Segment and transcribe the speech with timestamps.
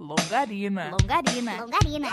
[0.00, 0.90] Longarina.
[0.90, 1.60] Longarina.
[1.60, 2.08] Longarina.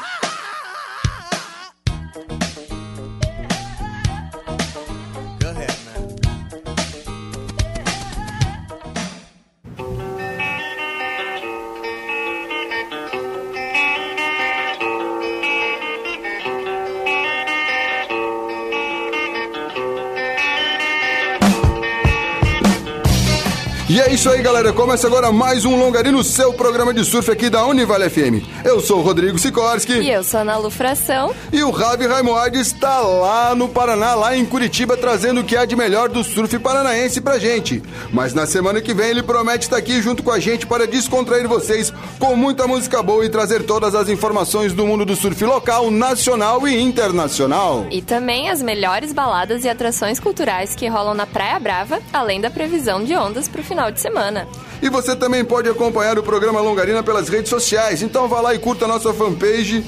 [24.08, 24.71] É isso aí, galera.
[24.71, 28.41] Começa agora mais um Longarino, seu programa de surf aqui da Univale FM.
[28.64, 30.00] Eu sou o Rodrigo Sikorski.
[30.00, 31.36] E eu sou a Ana Lu Fração.
[31.52, 35.66] E o Ravi Raimoard está lá no Paraná, lá em Curitiba, trazendo o que há
[35.66, 37.84] de melhor do surf paranaense pra gente.
[38.14, 41.45] Mas na semana que vem ele promete estar aqui junto com a gente para descontrair
[41.45, 45.92] vocês com muita música boa e trazer todas as informações do mundo do surf local,
[45.92, 47.86] nacional e internacional.
[47.92, 52.50] E também as melhores baladas e atrações culturais que rolam na Praia Brava, além da
[52.50, 54.48] previsão de ondas pro final de semana.
[54.82, 58.02] E você também pode acompanhar o programa Longarina pelas redes sociais.
[58.02, 59.84] Então vá lá e curta a nossa fanpage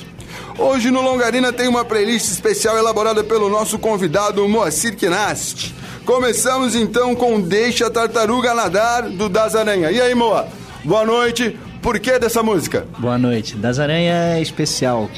[0.60, 5.74] Hoje no Longarina tem uma playlist especial elaborada pelo nosso convidado Moacir Kinast.
[6.08, 9.92] Começamos então com Deixa a Tartaruga Nadar, do Das Aranha.
[9.92, 10.48] E aí, Moa?
[10.86, 11.60] Boa noite.
[11.82, 12.88] Por que dessa música?
[12.98, 13.58] Boa noite.
[13.58, 15.10] Das Aranha é especial,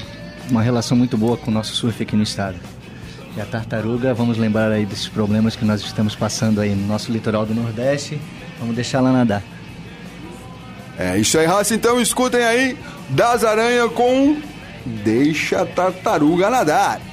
[0.49, 2.55] uma relação muito boa com o nosso surf aqui no estado.
[3.37, 7.11] E a tartaruga, vamos lembrar aí desses problemas que nós estamos passando aí no nosso
[7.11, 8.19] litoral do Nordeste.
[8.59, 9.43] Vamos deixar ela nadar.
[10.97, 11.75] É isso aí, raça.
[11.75, 12.75] Então escutem aí
[13.09, 14.37] Das Aranha com
[14.83, 17.08] Deixa a Tartaruga Nadar.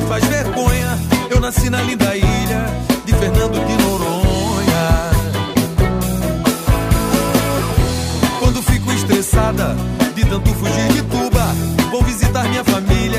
[0.00, 0.98] Me faz vergonha.
[1.28, 2.66] Eu nasci na linda ilha
[3.04, 5.10] de Fernando de Noronha.
[8.38, 9.76] Quando fico estressada
[10.14, 11.46] de tanto fugir de Tuba,
[11.90, 13.09] vou visitar minha família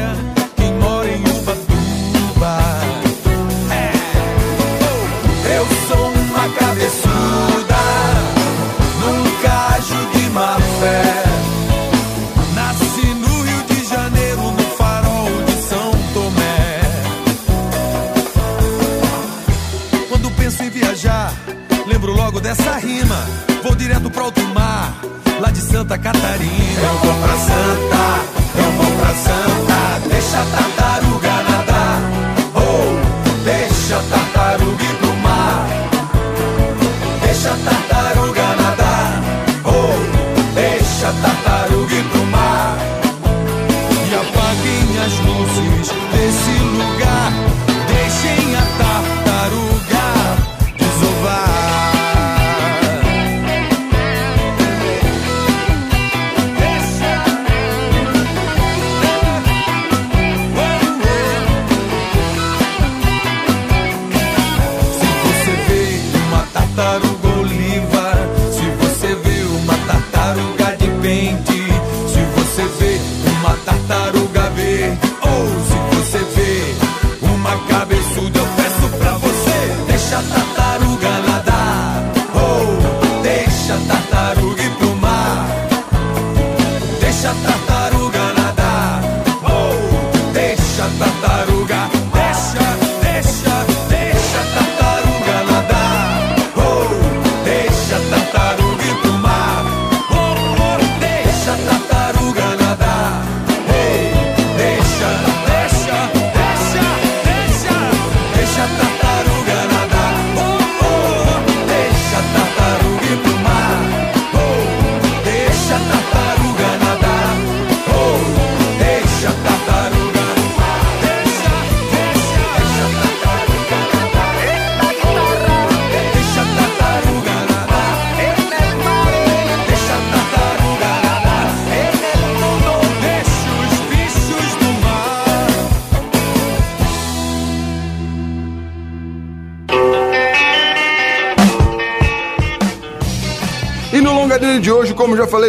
[23.64, 24.94] Vou direto pro alto mar,
[25.40, 26.82] lá de Santa Catarina.
[26.82, 28.20] Eu vou pra Santa,
[28.58, 30.10] eu vou pra Santa.
[30.10, 30.71] Deixa a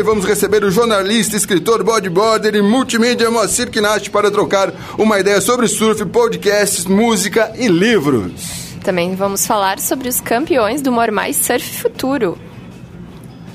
[0.02, 5.40] falei, vamos receber o jornalista, escritor, bodyboarder e multimídia Moacir Kinast para trocar uma ideia
[5.40, 8.32] sobre surf, podcasts, música e livros.
[8.84, 12.36] Também vamos falar sobre os campeões do Mormais Surf Futuro.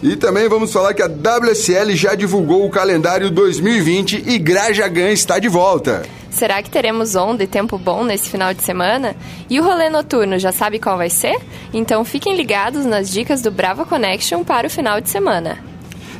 [0.01, 5.39] E também vamos falar que a WSL já divulgou o calendário 2020 e Grajagan está
[5.39, 6.03] de volta.
[6.29, 9.15] Será que teremos onda e tempo bom nesse final de semana?
[9.49, 11.35] E o rolê noturno já sabe qual vai ser?
[11.73, 15.66] Então fiquem ligados nas dicas do Brava Connection para o final de semana.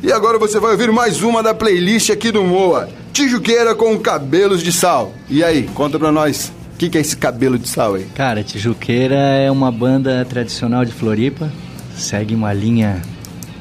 [0.00, 2.88] E agora você vai ouvir mais uma da playlist aqui do Moa.
[3.12, 5.12] Tijuqueira com cabelos de sal.
[5.28, 8.06] E aí, conta pra nós, o que, que é esse cabelo de sal aí?
[8.14, 11.52] Cara, Tijuqueira é uma banda tradicional de Floripa,
[11.96, 13.02] segue uma linha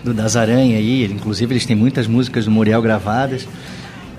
[0.03, 3.47] do Das Aranha aí, inclusive eles têm muitas músicas do Muriel gravadas.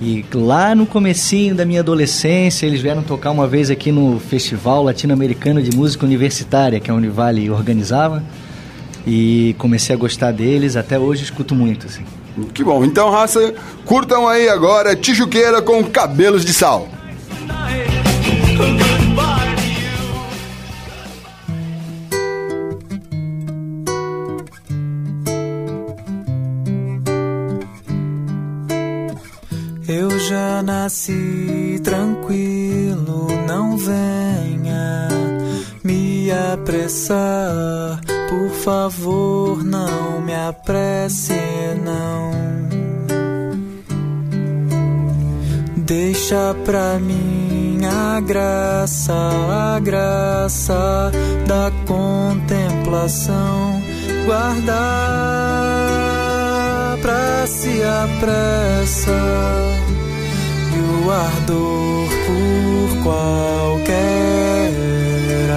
[0.00, 4.82] E lá no comecinho da minha adolescência, eles vieram tocar uma vez aqui no Festival
[4.82, 8.25] Latino-Americano de Música Universitária, que a Univale organizava.
[9.10, 12.05] E comecei a gostar deles, até hoje escuto muito, assim.
[12.52, 12.84] Que bom.
[12.84, 13.55] Então, raça,
[13.87, 16.87] curtam aí agora Tijuqueira com cabelos de sal.
[29.88, 35.08] Eu já nasci tranquilo, não venha
[35.82, 38.07] me apressar.
[38.28, 41.32] Por favor, não me apresse,
[41.82, 42.30] não.
[45.76, 51.10] Deixa pra mim a graça, a graça
[51.46, 53.82] da contemplação.
[54.26, 54.76] Guardar
[57.00, 59.10] pra se apressa
[60.76, 63.88] e o ardor por qualquer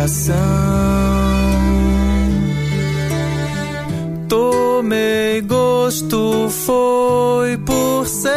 [0.06, 1.20] ação.
[4.31, 8.31] Tomei gosto foi por seu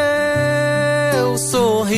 [1.39, 1.95] sorriso.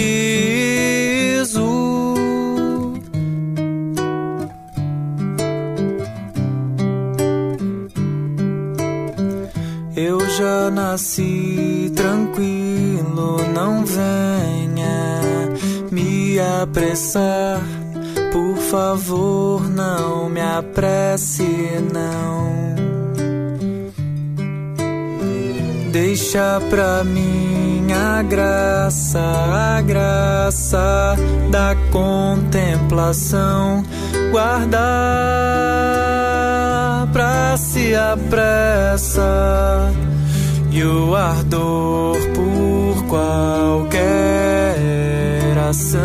[9.97, 15.49] Eu já nasci tranquilo, não venha
[15.91, 17.63] me apressar.
[18.31, 21.47] Por favor, não me apresse,
[21.91, 22.76] não.
[25.99, 31.17] Deixa pra mim a graça, a graça
[31.51, 33.83] da contemplação.
[34.31, 34.77] Guardar
[37.15, 39.91] pra se apressa
[40.71, 43.97] e o ardor por qualquer
[45.67, 46.03] ação.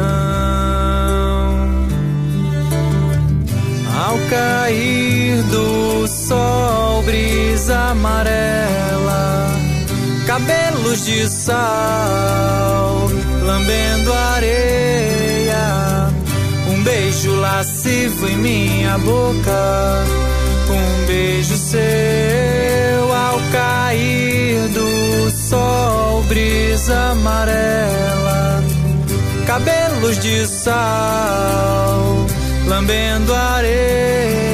[3.93, 9.50] Ao cair do sol, brisa amarela
[10.32, 13.10] cabelos de sal,
[13.44, 16.08] lambendo areia,
[16.70, 20.06] um beijo lascivo em minha boca,
[20.70, 28.64] um beijo seu ao cair do sol, brisa amarela,
[29.46, 32.16] cabelos de sal,
[32.70, 34.50] lambendo areia,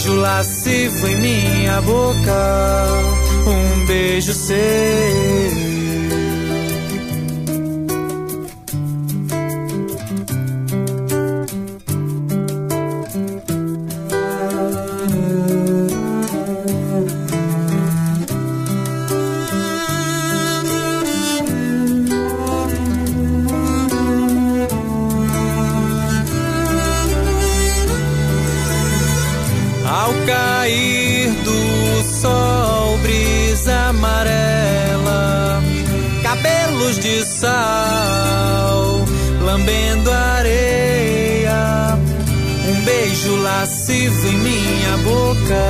[0.00, 2.86] beijo lascivo em minha boca
[3.46, 5.69] um beijo seu.
[37.40, 39.02] Sal,
[39.42, 41.98] lambendo areia,
[42.68, 45.64] um beijo lascivo em minha boca,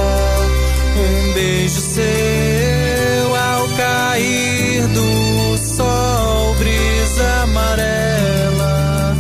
[0.97, 9.17] um beijo seu ao cair do sol, brisa amarela,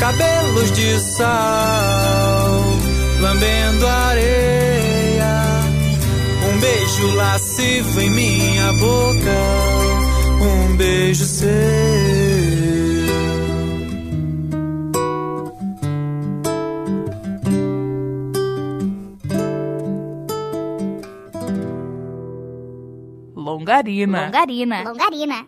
[0.00, 2.60] cabelos de sal,
[3.20, 5.36] lambendo areia,
[6.52, 9.73] um beijo lascivo em minha boca,
[10.74, 11.48] um beijo seu.
[23.36, 24.26] Longarina.
[24.26, 24.82] Longarina.
[24.82, 25.46] Longarina.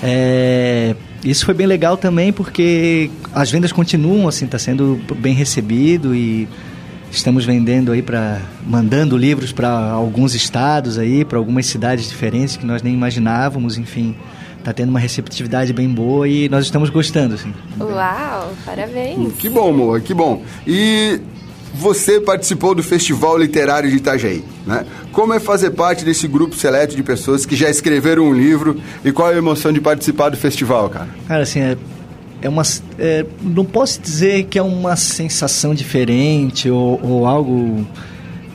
[0.04, 6.16] É, isso foi bem legal também porque as vendas continuam, assim, está sendo bem recebido
[6.16, 6.48] e
[7.12, 12.66] estamos vendendo aí para mandando livros para alguns estados aí, para algumas cidades diferentes que
[12.66, 14.16] nós nem imaginávamos, enfim
[14.64, 17.54] tá tendo uma receptividade bem boa e nós estamos gostando, assim.
[17.80, 19.34] Uau, parabéns.
[19.34, 20.44] Que bom, Moa, que bom.
[20.68, 21.20] E
[21.74, 24.86] você participou do Festival Literário de Itajaí, né?
[25.12, 29.12] Como é fazer parte desse grupo seleto de pessoas que já escreveram um livro e
[29.12, 31.10] qual é a emoção de participar do festival, cara?
[31.28, 31.78] Cara, assim, é,
[32.42, 32.64] é uma...
[32.98, 37.86] É, não posso dizer que é uma sensação diferente ou, ou algo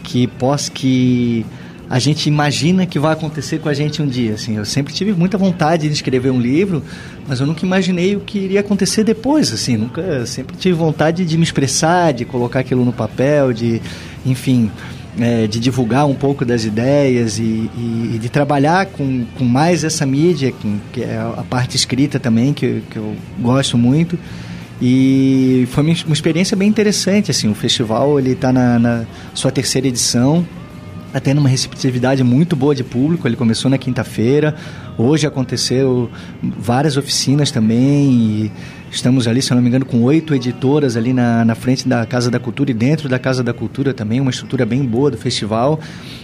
[0.03, 0.71] que possa...
[0.71, 1.45] que
[1.89, 4.35] a gente imagina que vai acontecer com a gente um dia.
[4.35, 6.83] Assim, eu sempre tive muita vontade de escrever um livro,
[7.29, 9.53] mas eu nunca imaginei o que iria acontecer depois.
[9.53, 13.81] Assim, nunca, sempre tive vontade de me expressar, de colocar aquilo no papel, de,
[14.25, 14.71] enfim,
[15.19, 19.85] é, de divulgar um pouco das ideias e, e, e, de trabalhar com, com mais
[19.85, 24.19] essa mídia, que, que é a parte escrita também, que, que eu gosto muito.
[24.81, 29.89] E foi uma experiência bem interessante, assim, o festival ele está na, na sua terceira
[29.89, 30.47] edição,
[31.07, 33.27] está tendo uma receptividade muito boa de público.
[33.27, 34.55] Ele começou na quinta-feira,
[34.99, 36.11] hoje aconteceu
[36.43, 38.53] várias oficinas também.
[38.91, 42.31] Estamos ali, se não me engano, com oito editoras ali na, na frente da Casa
[42.31, 45.79] da Cultura e dentro da Casa da Cultura também, uma estrutura bem boa do festival.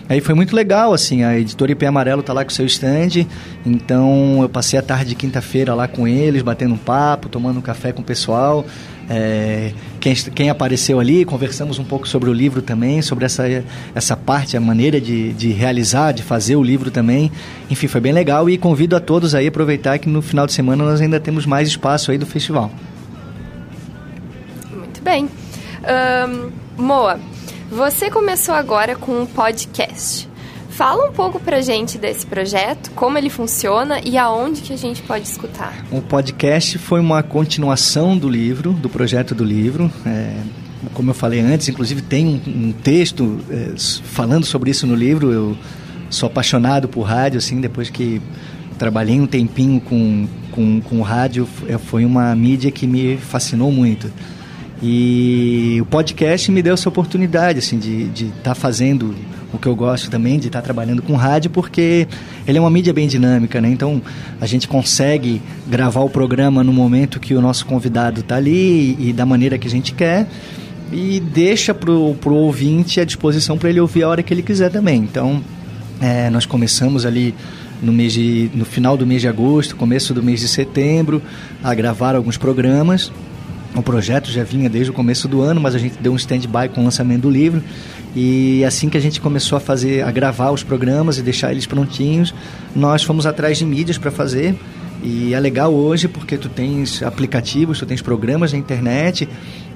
[0.08, 3.26] Aí foi muito legal, assim, a editora IP Amarelo está lá com seu stand,
[3.64, 7.62] então eu passei a tarde de quinta-feira lá com eles, batendo um papo, tomando um
[7.62, 8.64] café com o pessoal.
[9.14, 13.44] É, quem, quem, apareceu ali, conversamos um pouco sobre o livro também, sobre essa,
[13.94, 17.30] essa parte, a maneira de, de realizar, de fazer o livro também.
[17.68, 20.54] Enfim, foi bem legal e convido a todos aí a aproveitar que no final de
[20.54, 22.70] semana nós ainda temos mais espaço aí do festival.
[24.74, 25.28] Muito bem.
[26.78, 27.20] Um, Moa,
[27.70, 30.31] você começou agora com um podcast.
[30.82, 35.00] Fala um pouco pra gente desse projeto, como ele funciona e aonde que a gente
[35.00, 35.86] pode escutar.
[35.92, 39.88] O podcast foi uma continuação do livro, do projeto do livro.
[40.04, 40.34] É,
[40.92, 45.30] como eu falei antes, inclusive tem um, um texto é, falando sobre isso no livro.
[45.30, 45.56] Eu
[46.10, 48.20] sou apaixonado por rádio, assim, depois que
[48.76, 54.10] trabalhei um tempinho com, com, com rádio, é, foi uma mídia que me fascinou muito.
[54.82, 59.14] E o podcast me deu essa oportunidade, assim, de estar de tá fazendo
[59.52, 62.08] o que eu gosto também, de estar trabalhando com rádio, porque
[62.46, 63.68] ele é uma mídia bem dinâmica, né?
[63.68, 64.00] Então,
[64.40, 69.12] a gente consegue gravar o programa no momento que o nosso convidado está ali e
[69.12, 70.26] da maneira que a gente quer
[70.90, 74.70] e deixa pro, pro ouvinte à disposição para ele ouvir a hora que ele quiser
[74.70, 75.00] também.
[75.00, 75.42] Então,
[76.00, 77.34] é, nós começamos ali
[77.82, 81.20] no mês de, no final do mês de agosto, começo do mês de setembro,
[81.62, 83.10] a gravar alguns programas
[83.74, 86.68] o projeto já vinha desde o começo do ano, mas a gente deu um stand-by
[86.74, 87.62] com o lançamento do livro.
[88.14, 91.66] E assim que a gente começou a fazer, a gravar os programas e deixar eles
[91.66, 92.34] prontinhos,
[92.76, 94.54] nós fomos atrás de mídias para fazer.
[95.02, 99.28] E é legal hoje porque tu tens aplicativos, tu tens programas na internet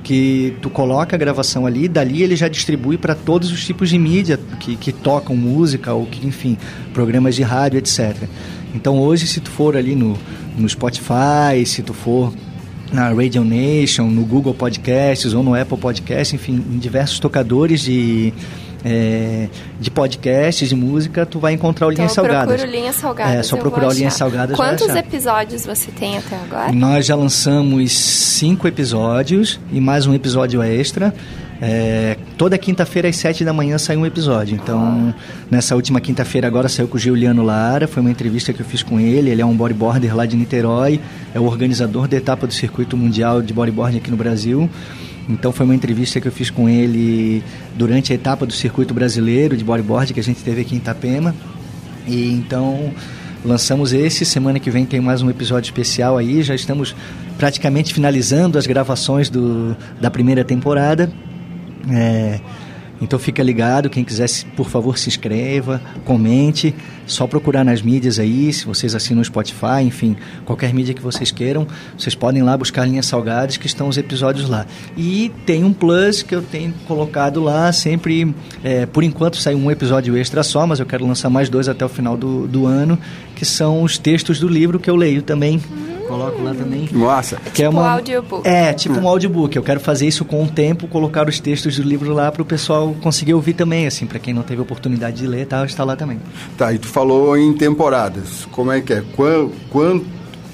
[0.05, 3.99] que tu coloca a gravação ali, dali ele já distribui para todos os tipos de
[3.99, 6.57] mídia que, que tocam música ou que, enfim,
[6.95, 8.17] programas de rádio, etc.
[8.73, 10.17] Então hoje, se tu for ali no,
[10.57, 12.33] no Spotify, se tu for
[12.93, 18.33] na Radio Nation, no Google Podcasts ou no Apple Podcasts, enfim, em diversos tocadores de,
[18.85, 19.49] é,
[19.81, 22.57] de podcasts, de música, tu vai encontrar o então, Linhas Salgadas.
[22.57, 23.35] Procuro Linhas Salgadas.
[23.35, 24.57] É, só procurar o Linhas Salgadas.
[24.57, 26.73] Quantos episódios você tem até agora?
[26.73, 31.13] Nós já lançamos cinco episódios e mais um episódio extra.
[31.61, 34.55] É, toda quinta-feira às sete da manhã sai um episódio.
[34.55, 35.15] Então,
[35.51, 38.83] nessa última quinta-feira agora saiu com o Giuliano Lara, foi uma entrevista que eu fiz
[38.83, 39.31] com ele.
[39.31, 41.01] Ele é um bodyboarder lá de Niterói,
[41.35, 44.69] é o organizador da etapa do circuito mundial de bodyboarding aqui no Brasil.
[45.29, 47.43] Então foi uma entrevista que eu fiz com ele
[47.75, 51.35] durante a etapa do circuito brasileiro de bodyboard que a gente teve aqui em Itapema.
[52.07, 52.93] E então
[53.45, 56.95] lançamos esse, semana que vem tem mais um episódio especial aí, já estamos
[57.39, 61.11] praticamente finalizando as gravações do, da primeira temporada.
[61.91, 62.41] É,
[63.01, 64.27] então fica ligado, quem quiser,
[64.57, 66.75] por favor, se inscreva, comente,
[67.07, 71.31] só procurar nas mídias aí, se vocês assinam o Spotify, enfim, qualquer mídia que vocês
[71.31, 71.67] queiram,
[71.97, 74.67] vocês podem lá buscar linhas salgadas que estão os episódios lá.
[74.97, 78.35] E tem um plus que eu tenho colocado lá, sempre,
[78.65, 81.85] é, por enquanto sai um episódio extra só, mas eu quero lançar mais dois até
[81.85, 82.99] o final do, do ano,
[83.35, 85.61] que são os textos do livro que eu leio também.
[86.07, 86.89] Coloco lá também.
[86.93, 87.37] Nossa.
[87.53, 88.49] Que é Tipo uma, audiobook.
[88.49, 89.57] É, tipo um audiobook.
[89.57, 92.45] Eu quero fazer isso com o tempo, colocar os textos do livro lá para o
[92.45, 95.97] pessoal conseguir ouvir também, assim, para quem não teve oportunidade de ler, tal, está lá
[95.97, 96.21] também.
[96.57, 98.47] Tá, e tu falou em temporadas.
[98.53, 99.03] Como é que é?
[99.15, 100.01] Quan, quan,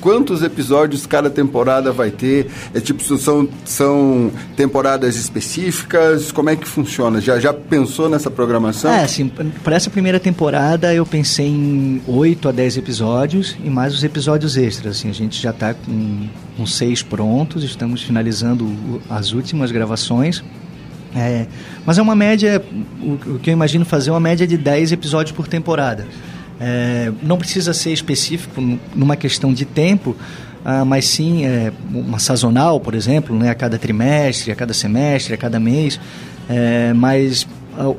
[0.03, 2.51] quantos episódios cada temporada vai ter?
[2.75, 6.33] É tipo, são, são temporadas específicas?
[6.33, 7.21] Como é que funciona?
[7.21, 8.91] Já, já pensou nessa programação?
[8.91, 9.29] É, assim,
[9.63, 14.57] para essa primeira temporada eu pensei em 8 a 10 episódios e mais os episódios
[14.57, 14.99] extras.
[14.99, 20.43] Assim, a gente já está com, com seis prontos, estamos finalizando as últimas gravações.
[21.15, 21.47] É,
[21.87, 22.61] mas é uma média,
[23.01, 26.07] o, o que eu imagino fazer é uma média de 10 episódios por temporada.
[26.65, 28.63] É, não precisa ser específico
[28.95, 30.17] numa questão de tempo,
[30.65, 35.35] ah, mas sim é, uma sazonal, por exemplo, né, a cada trimestre, a cada semestre,
[35.35, 35.99] a cada mês.
[36.49, 37.49] É, mas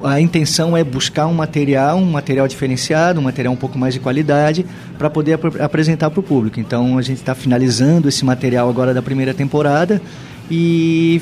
[0.03, 3.93] a, a intenção é buscar um material, um material diferenciado, um material um pouco mais
[3.93, 4.65] de qualidade,
[4.97, 6.57] para poder ap- apresentar para o público.
[6.57, 10.01] Então a gente está finalizando esse material agora da primeira temporada
[10.49, 11.21] e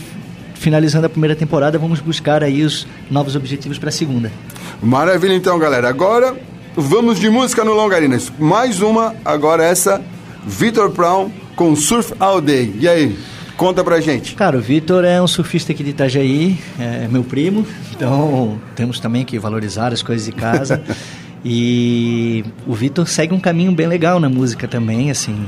[0.53, 4.31] finalizando a primeira temporada, vamos buscar aí os novos objetivos para a segunda.
[4.79, 5.89] Maravilha então, galera.
[5.89, 6.35] Agora
[6.75, 8.31] vamos de música no Longarinas.
[8.39, 10.01] Mais uma, agora essa,
[10.45, 12.73] Vitor Brown com Surf All Day.
[12.79, 13.17] E aí,
[13.57, 14.35] conta pra gente.
[14.35, 19.25] Cara, o Vitor é um surfista aqui de Itajaí, é meu primo, então temos também
[19.25, 20.81] que valorizar as coisas de casa.
[21.43, 25.45] e o Vitor segue um caminho bem legal na música também, assim,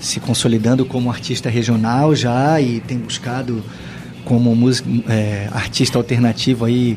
[0.00, 3.62] se consolidando como artista regional já e tem buscado
[4.24, 6.96] como música, é, artista alternativo aí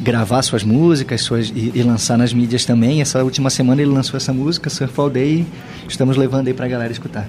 [0.00, 3.00] gravar suas músicas suas, e, e lançar nas mídias também.
[3.00, 5.46] Essa última semana ele lançou essa música, Surf All Day,
[5.84, 7.28] e estamos levando aí pra galera escutar.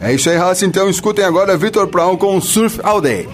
[0.00, 0.64] É isso aí, raça.
[0.64, 3.28] Então escutem agora Vitor Brown com Surf All Day.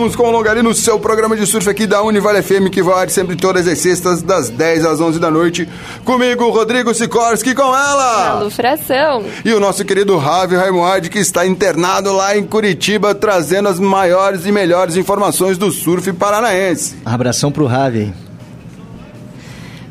[0.00, 3.36] Voltamos com o Longarino, seu programa de surf aqui da Univale FM, que vai sempre
[3.36, 5.68] todas as sextas, das 10 às 11 da noite.
[6.06, 8.30] Comigo, Rodrigo Sikorski, com ela!
[8.30, 9.22] Alô, fração.
[9.44, 14.46] E o nosso querido Ravi Raimuard, que está internado lá em Curitiba, trazendo as maiores
[14.46, 16.96] e melhores informações do surf paranaense.
[17.04, 18.14] Abração pro Ravi.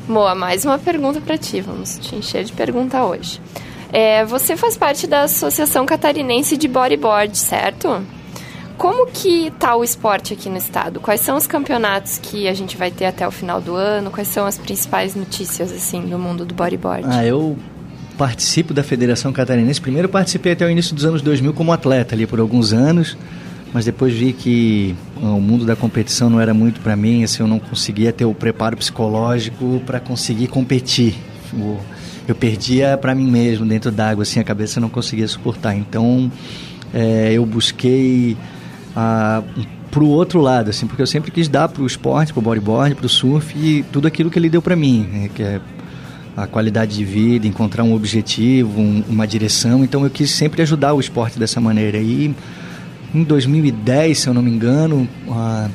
[0.08, 1.62] Moa, mais uma pergunta pra ti.
[1.62, 3.40] Vamos te encher de pergunta hoje.
[3.94, 8.04] É, você faz parte da Associação Catarinense de Bodyboard, certo?
[8.80, 11.02] Como que tá o esporte aqui no estado?
[11.02, 14.10] Quais são os campeonatos que a gente vai ter até o final do ano?
[14.10, 17.06] Quais são as principais notícias assim do mundo do bodyboard?
[17.06, 17.58] Ah, eu
[18.18, 19.82] participo da Federação Catarinense.
[19.82, 23.18] Primeiro participei até o início dos anos 2000 como atleta ali por alguns anos,
[23.74, 27.44] mas depois vi que ah, o mundo da competição não era muito para mim, assim,
[27.44, 31.16] eu não conseguia ter o preparo psicológico para conseguir competir.
[32.26, 35.76] Eu perdia para mim mesmo dentro d'água, assim, a cabeça não conseguia suportar.
[35.76, 36.32] Então,
[36.94, 38.38] é, eu busquei
[39.02, 39.42] ah,
[39.90, 43.58] pro outro lado, assim, porque eu sempre quis dar pro esporte, pro bodyboard, pro surf
[43.58, 45.60] e tudo aquilo que ele deu para mim, né, que é
[46.36, 49.84] a qualidade de vida, encontrar um objetivo, um- uma direção.
[49.84, 51.98] Então eu quis sempre ajudar o esporte dessa maneira.
[51.98, 52.34] E
[53.14, 55.70] em 2010, se eu não me engano, a-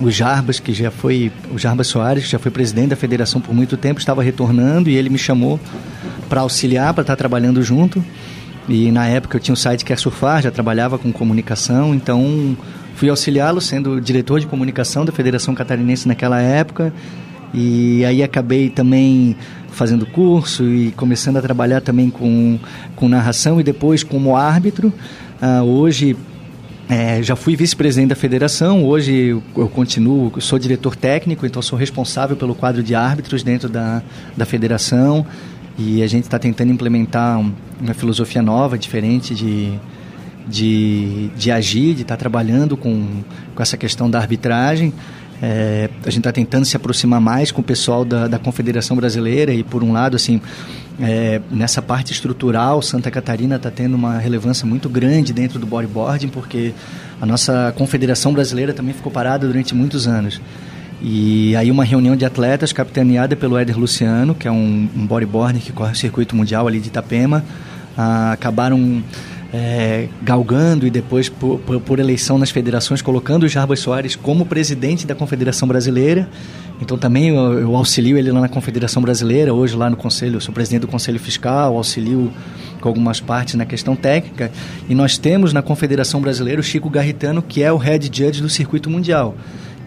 [0.00, 3.54] o Jarbas, que já foi, o Jarbas Soares, que já foi presidente da federação por
[3.54, 5.60] muito tempo, estava retornando e ele me chamou
[6.28, 8.02] para auxiliar, para estar trabalhando junto.
[8.68, 12.56] E na época eu tinha um site Quer Surfar, já trabalhava com comunicação, então
[12.94, 16.92] fui auxiliá-lo sendo diretor de comunicação da Federação Catarinense naquela época.
[17.52, 19.36] E aí acabei também
[19.68, 22.58] fazendo curso e começando a trabalhar também com,
[22.96, 24.92] com narração e depois como árbitro.
[25.40, 26.16] Ah, hoje
[26.88, 31.78] é, já fui vice-presidente da federação, hoje eu, eu continuo, sou diretor técnico, então sou
[31.78, 34.02] responsável pelo quadro de árbitros dentro da,
[34.36, 35.24] da federação
[35.78, 39.72] e a gente está tentando implementar um- uma filosofia nova, diferente de,
[40.48, 43.22] de, de agir, de estar trabalhando com,
[43.54, 44.92] com essa questão da arbitragem.
[45.42, 49.52] É, a gente está tentando se aproximar mais com o pessoal da, da Confederação Brasileira
[49.52, 50.40] e, por um lado, assim,
[51.00, 56.28] é, nessa parte estrutural, Santa Catarina está tendo uma relevância muito grande dentro do bodyboarding,
[56.28, 56.72] porque
[57.20, 60.40] a nossa Confederação Brasileira também ficou parada durante muitos anos.
[61.06, 65.60] E aí uma reunião de atletas capitaneada pelo Éder Luciano, que é um, um bodyboarder
[65.60, 67.44] que corre o circuito mundial ali de Itapema,
[67.94, 69.02] ah, acabaram
[69.52, 74.46] é, galgando e depois por, por- por eleição nas federações colocando o Jarbas Soares como
[74.46, 76.26] presidente da Confederação Brasileira.
[76.80, 80.54] Então também eu, eu auxilio ele lá na Confederação Brasileira, hoje lá no Conselho, sou
[80.54, 82.32] presidente do Conselho Fiscal, auxilio
[82.80, 84.50] com algumas partes na questão técnica.
[84.88, 88.48] E nós temos na Confederação Brasileira o Chico Garritano, que é o head judge do
[88.48, 89.36] circuito mundial.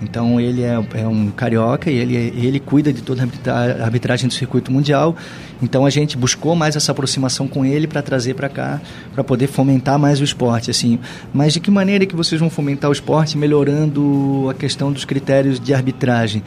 [0.01, 4.27] Então ele é, é um carioca e ele, ele cuida de toda a arbitra- arbitragem
[4.27, 5.15] do circuito mundial.
[5.62, 8.79] Então a gente buscou mais essa aproximação com ele para trazer para cá,
[9.13, 10.69] para poder fomentar mais o esporte.
[10.69, 10.99] Assim,
[11.33, 15.60] mas de que maneira que vocês vão fomentar o esporte melhorando a questão dos critérios
[15.60, 16.43] de arbitragem?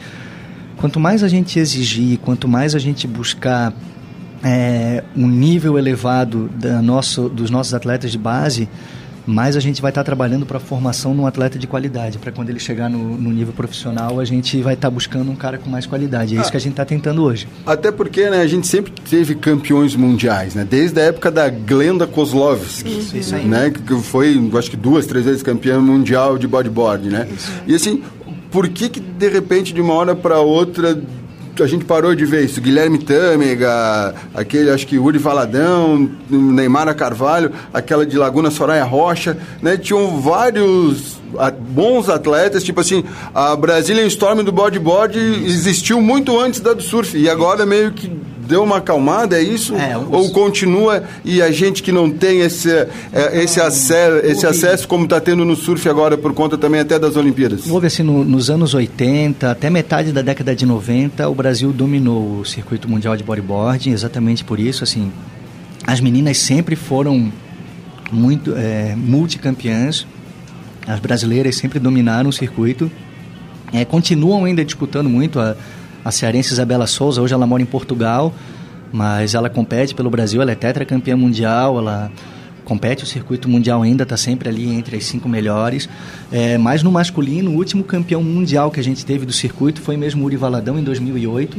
[0.77, 3.73] Quanto mais a gente exigir, quanto mais a gente buscar
[4.43, 8.67] é, um nível elevado da nosso, dos nossos atletas de base,
[9.25, 12.17] mais a gente vai estar trabalhando para a formação de um atleta de qualidade.
[12.17, 15.57] Para quando ele chegar no, no nível profissional, a gente vai estar buscando um cara
[15.57, 16.37] com mais qualidade.
[16.37, 17.47] É isso que a gente está tentando hoje.
[17.65, 20.65] Até porque né, a gente sempre teve campeões mundiais, né?
[20.69, 23.45] Desde a época da Glenda Kozlovski, Isso aí.
[23.45, 23.69] né?
[23.69, 27.27] Que foi, acho que duas, três vezes campeã mundial de bodyboard, né?
[27.67, 28.03] E assim,
[28.51, 30.99] por que que de repente de uma hora para outra
[31.59, 32.61] a gente parou de ver isso?
[32.61, 39.77] Guilherme Tâmega, aquele, acho que Uri Valadão, Neymar Carvalho, aquela de Laguna Soraya Rocha, né?
[39.77, 41.19] Tinham vários
[41.69, 47.17] bons atletas, tipo assim, a Brazilian Storm do bodyboard existiu muito antes da do surf
[47.17, 48.11] e agora meio que
[48.47, 49.75] deu uma acalmada, é isso?
[49.75, 52.87] É, os- Ou continua e a gente que não tem esse, é,
[53.43, 57.15] esse, acesso, esse acesso como está tendo no surf agora por conta também até das
[57.15, 57.69] Olimpíadas?
[57.69, 62.39] Houve assim, no- nos anos 80, até metade da década de 90, o Brasil dominou
[62.39, 65.11] o circuito mundial de bodyboarding, exatamente por isso, assim,
[65.85, 67.31] as meninas sempre foram
[68.11, 70.05] muito é, multicampeãs,
[70.87, 72.91] as brasileiras sempre dominaram o circuito,
[73.71, 75.55] é, continuam ainda disputando muito, a,
[76.03, 78.33] a cearense Isabela Souza, hoje ela mora em Portugal,
[78.91, 82.11] mas ela compete pelo Brasil, ela é tetracampeã mundial, ela
[82.65, 85.89] compete o circuito mundial ainda, está sempre ali entre as cinco melhores.
[86.31, 89.97] É, mas no masculino, o último campeão mundial que a gente teve do circuito foi
[89.97, 91.57] mesmo Uri Valadão, em 2008.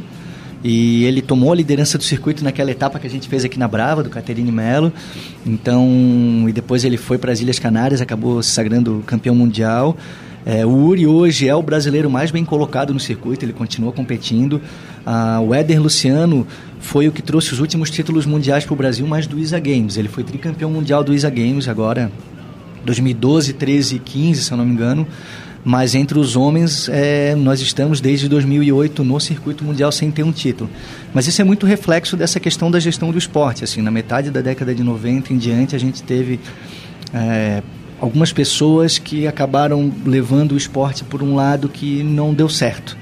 [0.64, 3.66] E ele tomou a liderança do circuito naquela etapa que a gente fez aqui na
[3.66, 4.92] Brava, do Caterine Melo.
[5.44, 9.96] Então, e depois ele foi para as Ilhas Canárias, acabou se sagrando campeão mundial.
[10.44, 14.60] É, o Uri hoje é o brasileiro mais bem colocado no circuito, ele continua competindo.
[15.06, 16.46] Ah, o Éder Luciano
[16.80, 19.96] foi o que trouxe os últimos títulos mundiais para o Brasil, mais do ISA Games.
[19.96, 22.10] Ele foi tricampeão mundial do ISA Games agora,
[22.84, 25.06] 2012, 13 e 15, se eu não me engano.
[25.64, 30.32] Mas entre os homens, é, nós estamos desde 2008 no circuito mundial sem ter um
[30.32, 30.68] título.
[31.14, 33.62] Mas isso é muito reflexo dessa questão da gestão do esporte.
[33.62, 36.40] Assim, na metade da década de 90 em diante, a gente teve
[37.14, 37.62] é,
[38.02, 42.98] algumas pessoas que acabaram levando o esporte por um lado que não deu certo,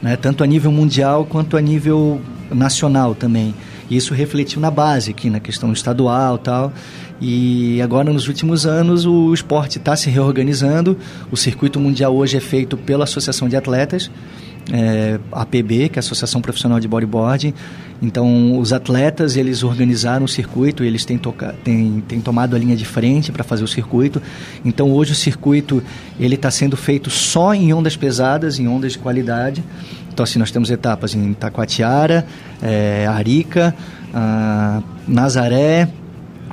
[0.00, 0.14] né?
[0.14, 3.52] tanto a nível mundial quanto a nível nacional também.
[3.90, 6.72] E isso refletiu na base aqui, na questão estadual tal.
[7.20, 10.96] E agora, nos últimos anos, o esporte está se reorganizando.
[11.32, 14.08] O circuito mundial hoje é feito pela Associação de Atletas,
[14.72, 17.54] é, APB, que é a Associação Profissional de Bodyboarding.
[18.00, 22.76] Então, os atletas, eles organizaram o circuito, eles têm, toca têm, têm tomado a linha
[22.76, 24.22] de frente para fazer o circuito.
[24.64, 25.82] Então, hoje o circuito
[26.18, 29.64] ele está sendo feito só em ondas pesadas, em ondas de qualidade.
[30.12, 32.26] Então, assim, nós temos etapas em Taquatiara,
[32.62, 33.74] é, Arica,
[34.14, 35.88] ah, Nazaré,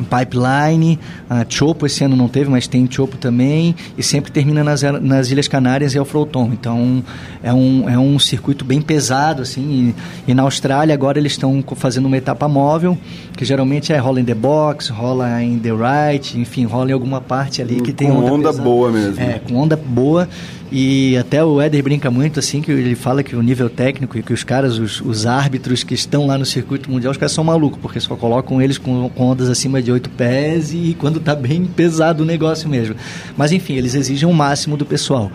[0.04, 4.82] Pipeline, a Chopo esse ano não teve, mas tem Chopo também, e sempre termina nas,
[5.02, 6.52] nas Ilhas Canárias e Alfroton.
[6.54, 7.04] Então
[7.42, 9.94] é um, é um circuito bem pesado, assim.
[10.28, 12.98] E, e na Austrália agora eles estão fazendo uma etapa móvel,
[13.38, 17.22] que geralmente é rola em the box, rola em the right, enfim, rola em alguma
[17.22, 19.22] parte ali que tem com onda, onda boa mesmo.
[19.22, 20.28] É, com onda boa.
[20.72, 24.24] E até o Éder brinca muito, assim, que ele fala que o nível técnico e
[24.24, 27.44] que os caras, os, os árbitros que estão lá no circuito mundial, os caras são
[27.44, 31.36] malucos, porque só colocam eles com, com ondas acima de 8 pés e quando tá
[31.36, 32.96] bem pesado o negócio mesmo.
[33.38, 35.32] Mas enfim, eles exigem o máximo do pessoal.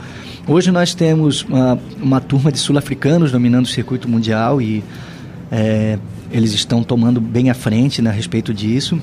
[0.49, 4.83] Hoje nós temos uma, uma turma de sul-africanos dominando o circuito mundial e
[5.51, 5.97] é,
[6.33, 9.01] eles estão tomando bem à frente né, a respeito disso.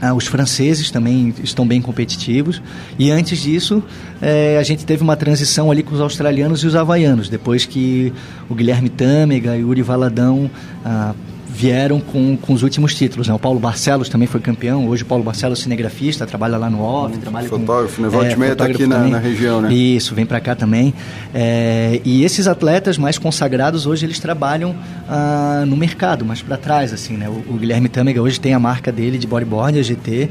[0.00, 2.60] Ah, os franceses também estão bem competitivos.
[2.98, 3.82] E antes disso,
[4.20, 8.12] eh, a gente teve uma transição ali com os australianos e os havaianos, depois que
[8.48, 10.50] o Guilherme Tâmega e o Uri Valadão
[10.84, 11.14] ah,
[11.56, 13.28] vieram com, com os últimos títulos.
[13.28, 13.34] Né?
[13.34, 14.86] O Paulo Barcelos também foi campeão.
[14.86, 18.02] Hoje o Paulo Barcelos é cinegrafista, trabalha lá no OFF, trabalha Fotógrafo, com...
[18.02, 18.08] né?
[18.10, 19.72] Volta e meia tá fotógrafo aqui na, na região, né?
[19.72, 20.92] Isso, vem para cá também.
[21.32, 24.76] É, e esses atletas mais consagrados hoje eles trabalham
[25.08, 27.26] ah, no mercado, mais para trás, assim, né?
[27.28, 30.28] O, o Guilherme Tâmega hoje tem a marca dele de bodyboard, a GT,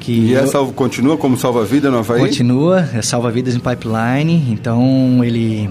[0.00, 2.20] que E eu- essa continua como salva-vida no Havaí?
[2.20, 5.70] Continua, é salva-vidas em pipeline, então ele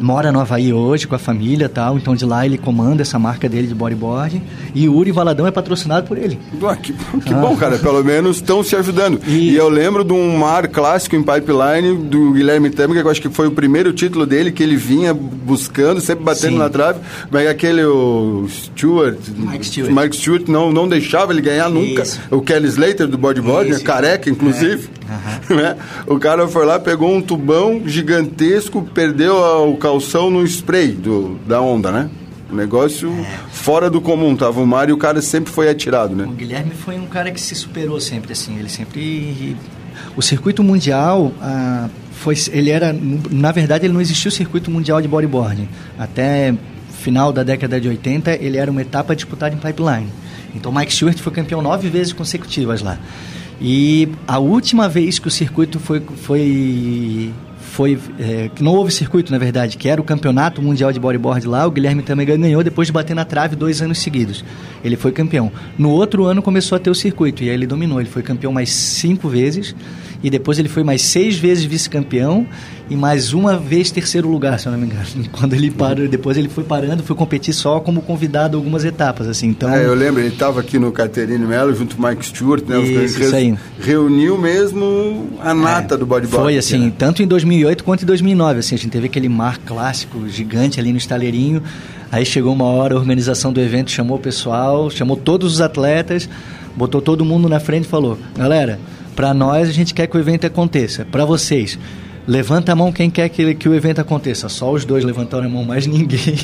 [0.00, 3.18] mora no Havaí hoje com a família e tal, então de lá ele comanda essa
[3.18, 4.42] marca dele de bodyboard
[4.74, 6.38] e o Uri Valadão é patrocinado por ele.
[6.62, 7.78] Ah, que que bom, cara.
[7.78, 9.20] Pelo menos estão se ajudando.
[9.26, 9.50] E...
[9.50, 13.20] E- eu lembro de um mar clássico em pipeline do Guilherme Tâmega, que eu acho
[13.22, 16.58] que foi o primeiro título dele que ele vinha buscando, sempre batendo Sim.
[16.58, 17.00] na trave.
[17.30, 19.92] Mas aquele o Stewart, Mike Stewart.
[19.92, 22.02] Mike Stewart não, não deixava ele ganhar nunca.
[22.02, 22.20] Isso.
[22.30, 23.78] O Kelly Slater do bodyboard, né?
[23.80, 24.88] Careca, inclusive.
[25.50, 25.76] Né?
[26.06, 29.34] O cara foi lá, pegou um tubão gigantesco, perdeu
[29.68, 32.08] o calção no spray do, da onda, né?
[32.50, 33.38] Um negócio É.
[33.50, 34.36] fora do comum.
[34.36, 36.24] Tava o mar e o cara sempre foi atirado, né?
[36.24, 39.56] O Guilherme foi um cara que se superou sempre, assim, ele sempre...
[40.16, 42.94] O circuito mundial, ah, foi, ele era...
[43.30, 45.68] Na verdade, ele não existia o circuito mundial de bodyboarding.
[45.98, 46.54] Até
[46.90, 50.08] final da década de 80, ele era uma etapa disputada em pipeline.
[50.54, 52.98] Então, Mike Stewart foi campeão nove vezes consecutivas lá.
[53.60, 56.00] E a última vez que o circuito foi...
[56.00, 57.32] foi
[57.70, 61.66] foi é, não houve circuito na verdade que era o campeonato mundial de bodyboard lá
[61.66, 64.44] o Guilherme também ganhou depois de bater na trave dois anos seguidos.
[64.84, 65.52] Ele foi campeão.
[65.78, 68.00] No outro ano começou a ter o circuito e aí ele dominou.
[68.00, 69.74] Ele foi campeão mais cinco vezes
[70.22, 72.46] e depois ele foi mais seis vezes vice-campeão
[72.90, 76.36] e mais uma vez terceiro lugar se eu não me engano quando ele parou depois
[76.36, 80.20] ele foi parando foi competir só como convidado algumas etapas assim então É, eu lembro,
[80.20, 82.80] ele estava aqui no Caterine Melo junto com o Mike Stewart, né?
[82.80, 83.56] Isso, isso aí.
[83.78, 86.44] Reuniu mesmo a nata do bodyboard.
[86.44, 86.92] Foi assim, né?
[86.98, 90.90] tanto em 2008 quanto em 2009, assim, a gente teve aquele mar clássico gigante ali
[90.90, 91.62] no estaleirinho.
[92.10, 96.28] Aí chegou uma hora, a organização do evento chamou o pessoal, chamou todos os atletas,
[96.76, 98.80] botou todo mundo na frente e falou: "Galera,
[99.14, 101.78] para nós a gente quer que o evento aconteça, para vocês
[102.30, 104.48] Levanta a mão quem quer que, que o evento aconteça.
[104.48, 106.36] Só os dois levantaram a mão, mais ninguém.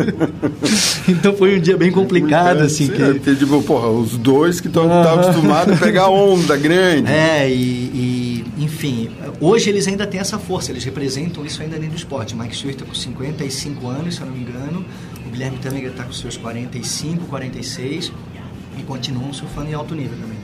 [1.06, 2.86] então foi um dia bem complicado, assim.
[2.86, 3.02] Sim, que...
[3.02, 7.12] é, porque, tipo, porra, os dois que estão acostumados a pegar onda grande.
[7.12, 9.10] É, e, e, enfim,
[9.42, 12.34] hoje eles ainda têm essa força, eles representam isso ainda dentro do esporte.
[12.34, 14.82] Mike Stewart está com 55 anos, se eu não me engano,
[15.26, 18.10] o Guilherme também está com seus 45, 46
[18.78, 20.38] e continuam surfando em alto nível também.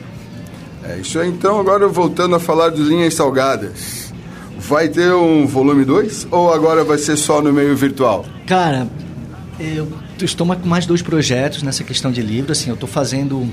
[0.86, 4.03] É isso aí, então, agora voltando a falar de linhas salgadas.
[4.66, 8.24] Vai ter um volume 2 ou agora vai ser só no meio virtual?
[8.46, 8.88] Cara,
[9.60, 13.46] eu estou com mais dois projetos nessa questão de livro, assim, eu estou fazendo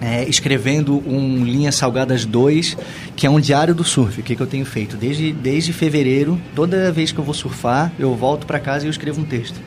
[0.00, 2.76] é, escrevendo um Linhas Salgadas 2,
[3.16, 4.20] que é um diário do surf.
[4.20, 4.96] O que, que eu tenho feito?
[4.96, 8.90] Desde, desde fevereiro, toda vez que eu vou surfar, eu volto para casa e eu
[8.90, 9.60] escrevo um texto.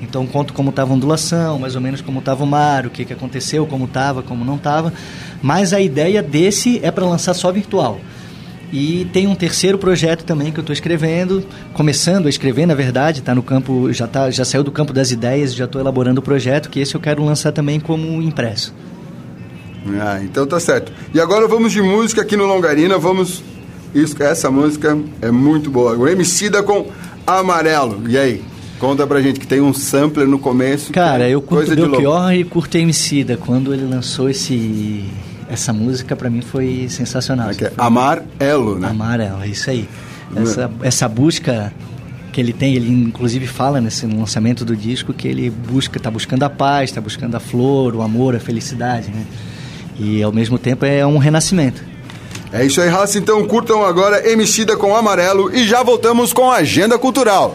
[0.00, 3.04] Então conto como estava a ondulação, mais ou menos como estava o mar, o que,
[3.04, 4.92] que aconteceu, como estava, como não estava.
[5.42, 8.00] Mas a ideia desse é para lançar só virtual.
[8.72, 13.20] E tem um terceiro projeto também que eu estou escrevendo, começando a escrever, na verdade,
[13.20, 16.22] tá no campo, já tá, já saiu do campo das ideias, já estou elaborando o
[16.22, 18.74] projeto, que esse eu quero lançar também como impresso.
[20.00, 20.90] Ah, então tá certo.
[21.12, 23.42] E agora vamos de música aqui no Longarina, vamos...
[23.94, 25.94] Isso, essa música é muito boa.
[25.94, 26.86] O Emicida com
[27.26, 28.08] Amarelo.
[28.08, 28.42] E aí?
[28.78, 30.92] Conta pra gente que tem um sampler no começo.
[30.92, 31.76] Cara, eu curto.
[31.76, 33.36] Belchior e curto Emicida.
[33.36, 35.04] Quando ele lançou esse,
[35.52, 37.50] essa música, pra mim foi sensacional.
[37.50, 38.88] Que é Amarelo, né?
[38.88, 39.86] Amarelo, é isso aí.
[40.34, 41.70] Essa, essa busca
[42.32, 46.42] que ele tem, ele inclusive fala nesse lançamento do disco que ele busca, tá buscando
[46.44, 49.26] a paz, tá buscando a flor, o amor, a felicidade, né?
[49.98, 51.84] E ao mesmo tempo é um renascimento.
[52.50, 53.18] É isso aí, raça.
[53.18, 57.54] Então curtam agora Emicida com Amarelo e já voltamos com a Agenda Cultural.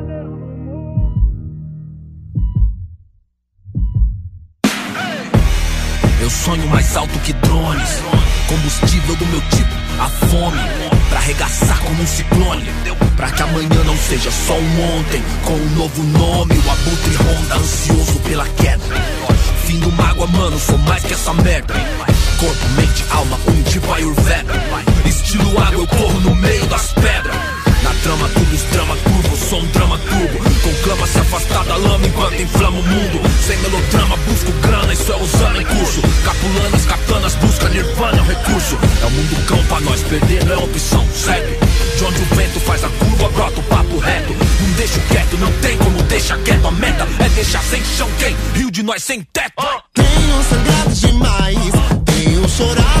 [6.31, 8.01] sonho mais alto que drones.
[8.47, 10.61] Combustível do meu tipo, a fome.
[11.09, 12.65] Pra arregaçar como um ciclone.
[13.15, 15.21] Pra que amanhã não seja só um ontem.
[15.43, 18.83] Com um novo nome, o abutre ronda, ansioso pela queda.
[19.65, 21.73] Fim do mágoa, mano, sou mais que essa merda.
[22.39, 24.53] Corpo, mente, alma, um tipo Ayurveda.
[25.05, 27.35] Estilo água, eu corro no meio das pedras.
[27.83, 30.50] Na trama, tudo drama curvo, sou um drama turbo.
[30.81, 33.21] Conclama se afastar da lama enquanto inflama o mundo.
[33.45, 36.01] Sem melodrama, busco grana, isso é usando em curso.
[36.25, 38.79] Capulanas, katanas, busca nirvana, é um recurso.
[38.99, 41.59] É o mundo cão pra nós, perder não é opção, segue.
[41.97, 44.33] De onde o vento faz a curva, brota o papo reto.
[44.33, 46.67] Não deixo quieto, não tem como deixar quieto.
[46.67, 48.35] A meta é deixar sem chão quem?
[48.55, 49.63] Rio de nós sem teto.
[49.93, 51.57] Tenho sangrado demais,
[52.05, 53.00] tenho chorado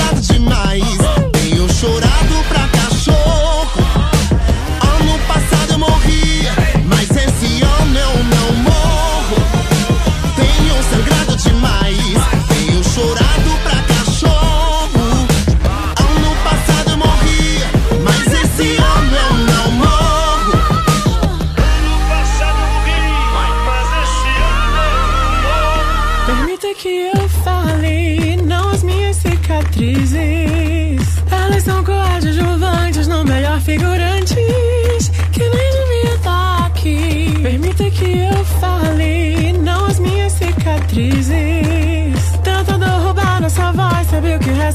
[0.21, 0.81] demais,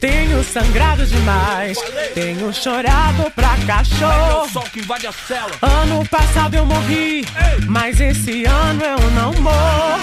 [0.00, 1.76] Tenho sangrado demais,
[2.14, 4.46] tenho chorado pra cachorro.
[5.60, 7.26] Ano passado eu morri,
[7.66, 9.98] mas esse ano eu não morro.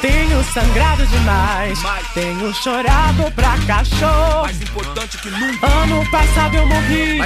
[0.00, 1.78] Tenho sangrado demais,
[2.12, 4.42] tenho chorado pra cachorro.
[4.42, 5.64] Mais importante que nunca.
[5.64, 7.18] Ano passado eu morri,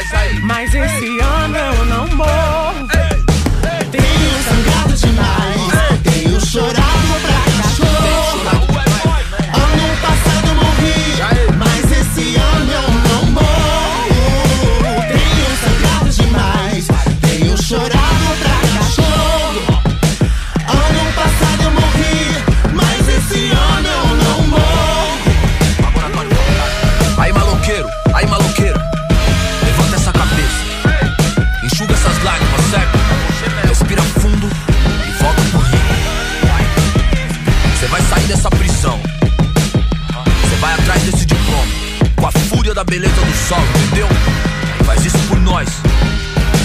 [0.42, 2.86] mas esse ano eu não morro.
[3.90, 7.35] Tenho sangrado demais, tenho chorado pra
[43.48, 44.08] sol, entendeu?
[44.84, 45.68] Faz isso por nós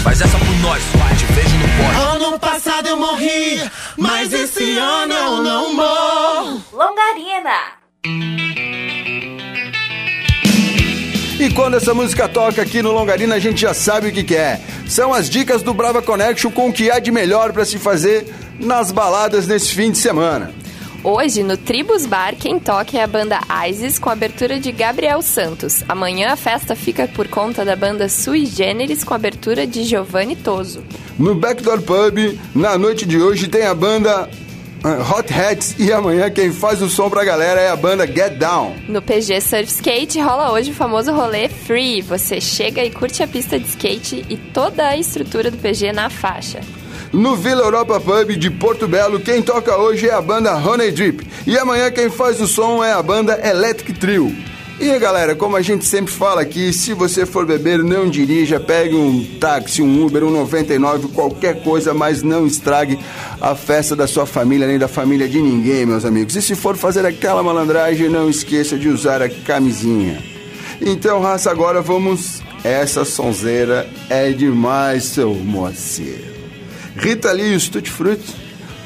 [0.03, 0.82] Faz essa por nós
[1.17, 3.61] Te vejo no pódio Ano passado eu morri,
[3.97, 6.63] mas esse ano eu não morro.
[6.73, 7.82] Longarina.
[11.39, 14.36] E quando essa música toca aqui no Longarina, a gente já sabe o que, que
[14.36, 14.59] é.
[14.88, 18.34] São as dicas do Brava Connection com o que há de melhor para se fazer
[18.59, 20.51] nas baladas nesse fim de semana.
[21.03, 25.83] Hoje, no Tribus Bar, quem toca é a banda Isis, com abertura de Gabriel Santos.
[25.89, 30.83] Amanhã a festa fica por conta da banda Sui Generis, com abertura de Giovanni Toso.
[31.17, 34.29] No Backdoor Pub, na noite de hoje, tem a banda
[34.83, 38.37] ah, Hot Hats e amanhã quem faz o som pra galera é a banda Get
[38.37, 38.75] Down.
[38.87, 42.03] No PG Surf Skate rola hoje o famoso rolê Free.
[42.03, 46.11] Você chega e curte a pista de skate e toda a estrutura do PG na
[46.11, 46.61] faixa.
[47.14, 51.28] No Vila Europa Pub de Porto Belo, quem toca hoje é a banda Honey Drip.
[51.45, 54.34] E amanhã quem faz o som é a banda Electric Trio.
[54.80, 58.95] E galera, como a gente sempre fala aqui, se você for beber, não dirija, pegue
[58.95, 62.97] um táxi, um Uber, um 99, qualquer coisa, mas não estrague
[63.41, 66.38] a festa da sua família nem da família de ninguém, meus amigos.
[66.38, 70.24] E se for fazer aquela malandragem, não esqueça de usar a camisinha.
[70.80, 72.41] Então, raça, agora vamos.
[72.64, 76.30] Essa sonzeira é demais, seu moceiro.
[77.01, 78.23] Rita Lee e os Tutti Frutti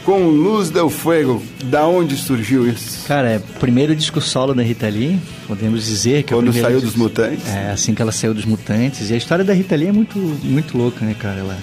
[0.03, 1.41] com Luz del Fuego.
[1.65, 3.05] Da onde surgiu isso?
[3.07, 6.51] Cara, é o primeiro disco solo da Rita Lee, podemos dizer que é o Quando
[6.51, 7.47] primeiro saiu disco- dos Mutantes?
[7.47, 9.09] É, assim que ela saiu dos Mutantes.
[9.09, 11.39] E a história da Rita Lee é muito, muito louca, né, cara?
[11.39, 11.57] Ela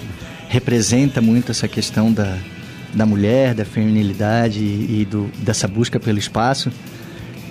[0.49, 2.37] representa muito essa questão da,
[2.93, 6.69] da mulher, da feminilidade e, e do, dessa busca pelo espaço.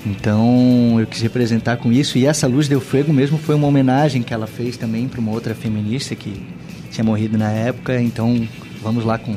[0.05, 2.19] Então eu quis representar com isso.
[2.19, 5.31] E essa Luz del Fuego mesmo foi uma homenagem que ela fez também para uma
[5.33, 6.43] outra feminista que
[6.91, 8.01] tinha morrido na época.
[8.01, 8.47] Então
[8.83, 9.37] vamos lá com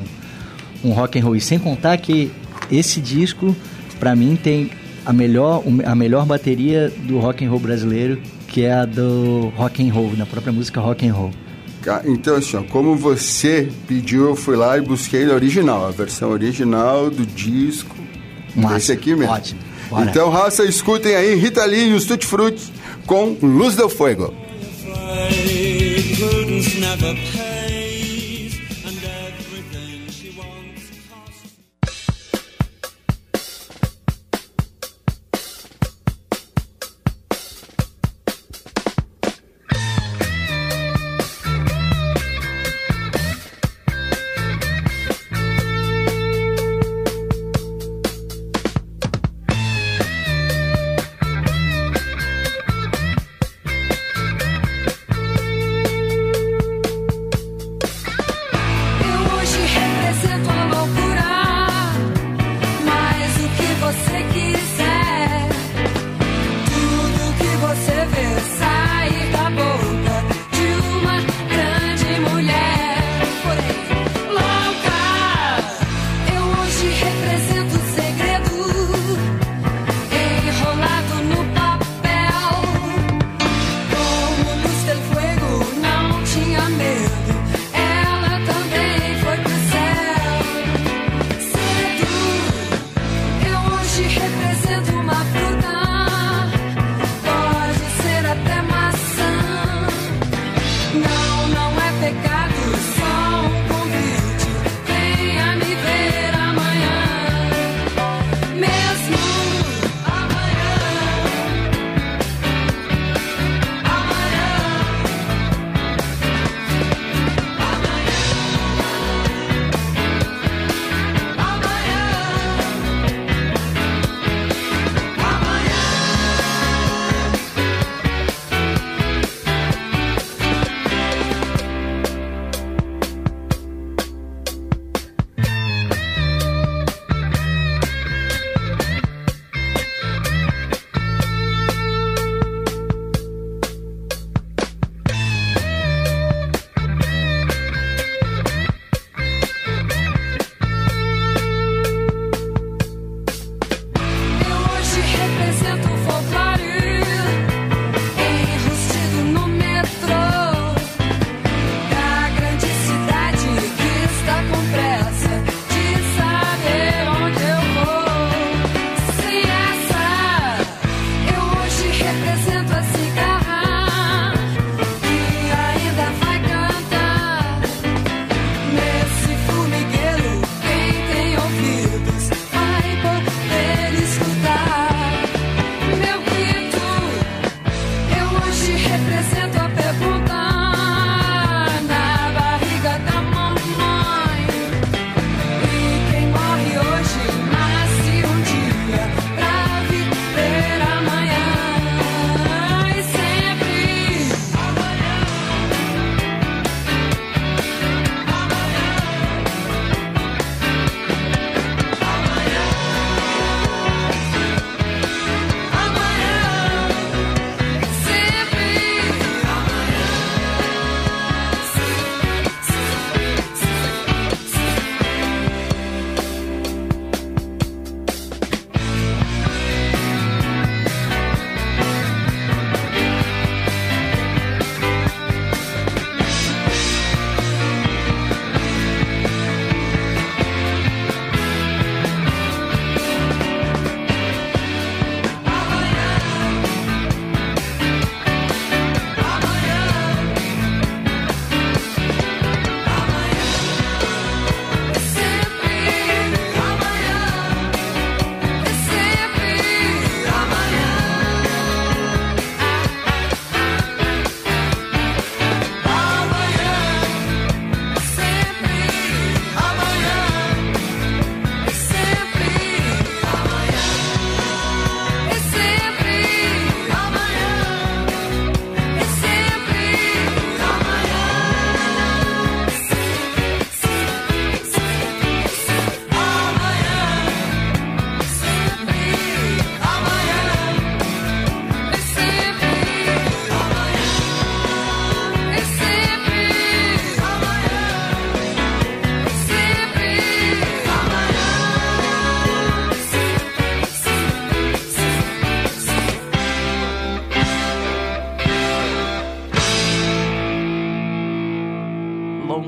[0.83, 1.35] um rock and roll.
[1.35, 2.31] E sem contar que
[2.71, 3.55] esse disco,
[3.99, 4.71] para mim, tem
[5.05, 9.87] a melhor, a melhor bateria do rock and roll brasileiro, que é a do rock
[9.87, 11.31] and roll, da própria música rock and roll.
[12.05, 16.31] Então, assim, ó, como você pediu, eu fui lá e busquei a original, a versão
[16.31, 17.95] original do disco.
[18.55, 19.31] Massa, Esse aqui mesmo.
[19.31, 19.59] ótimo.
[19.89, 20.09] Bora.
[20.09, 22.71] Então, raça, escutem aí Rita Lee e os Tutti Frutti
[23.05, 24.33] com Luz del Fuego.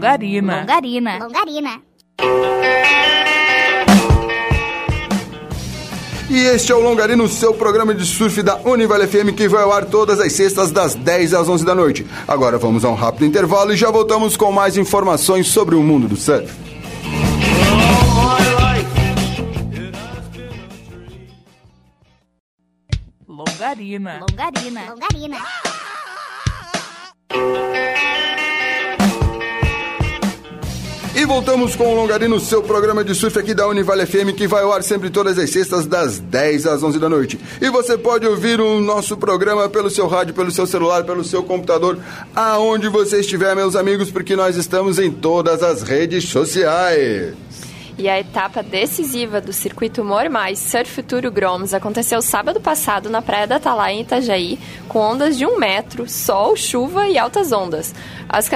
[0.07, 0.59] Longarina.
[0.61, 1.19] Longarina.
[1.19, 1.81] Longarina.
[6.29, 9.73] E este é o Longarino, seu programa de surf da Univale FM, que vai ao
[9.73, 12.07] ar todas as sextas, das 10 às 11 da noite.
[12.25, 16.07] Agora vamos a um rápido intervalo e já voltamos com mais informações sobre o mundo
[16.07, 16.53] do surf.
[23.27, 24.19] Longarina.
[24.19, 24.81] Longarina.
[24.89, 25.37] Longarina.
[31.27, 34.71] Voltamos com o Longarino, seu programa de surf aqui da Univale FM, que vai ao
[34.71, 37.37] ar sempre todas as sextas, das 10 às 11 da noite.
[37.61, 41.43] E você pode ouvir o nosso programa pelo seu rádio, pelo seu celular, pelo seu
[41.43, 41.99] computador,
[42.33, 47.46] aonde você estiver, meus amigos, porque nós estamos em todas as redes sociais.
[47.97, 53.23] E a etapa decisiva do circuito More Mais Surf Futuro Groms aconteceu sábado passado na
[53.23, 57.95] Praia da Atalaia, em Itajaí, com ondas de um metro, sol, chuva e altas ondas.
[58.29, 58.47] As,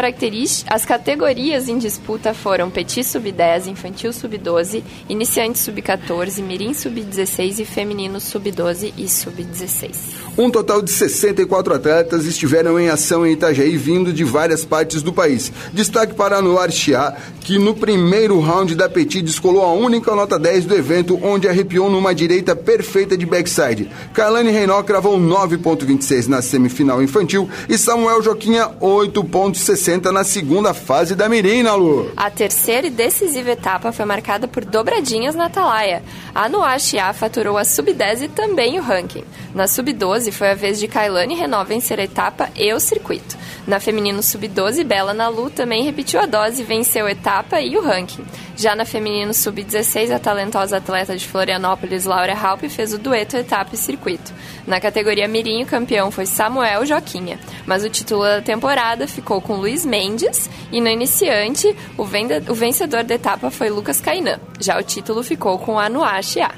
[0.68, 8.20] as categorias em disputa foram Petit Sub-10, Infantil Sub-12, Iniciante Sub-14, Mirim Sub-16 e Feminino
[8.20, 9.92] Sub-12 e Sub-16.
[10.38, 15.12] Um total de 64 atletas estiveram em ação em Itajaí, vindo de várias partes do
[15.12, 15.52] país.
[15.74, 20.66] Destaque para Anuar Chia, que no primeiro round da Petit descolou a única nota 10
[20.66, 23.90] do evento, onde arrepiou numa direita perfeita de backside.
[24.14, 31.30] Kailane Reinó cravou 9.26 na semifinal infantil e Samuel Joquinha 8.60 na segunda fase da
[31.30, 32.12] Mirim, Nalu.
[32.18, 36.04] A terceira e decisiva etapa foi marcada por dobradinhas na Atalaia.
[36.36, 39.24] A Chia faturou a sub-10 e também o ranking.
[39.56, 43.38] Na sub-12 foi a vez de Kailane Renault vencer a etapa e o circuito.
[43.66, 48.26] Na feminino sub-12, Bela Nalu também repetiu a dose venceu a etapa e o ranking.
[48.62, 53.72] Já na feminino sub-16, a talentosa atleta de Florianópolis, Laura Halpe, fez o dueto etapa
[53.74, 54.32] e circuito.
[54.68, 59.56] Na categoria mirim, o campeão foi Samuel Joquinha, mas o título da temporada ficou com
[59.56, 64.40] Luiz Mendes e no iniciante, o, venda- o vencedor da etapa foi Lucas Cainan.
[64.60, 66.52] Já o título ficou com a Anuashia.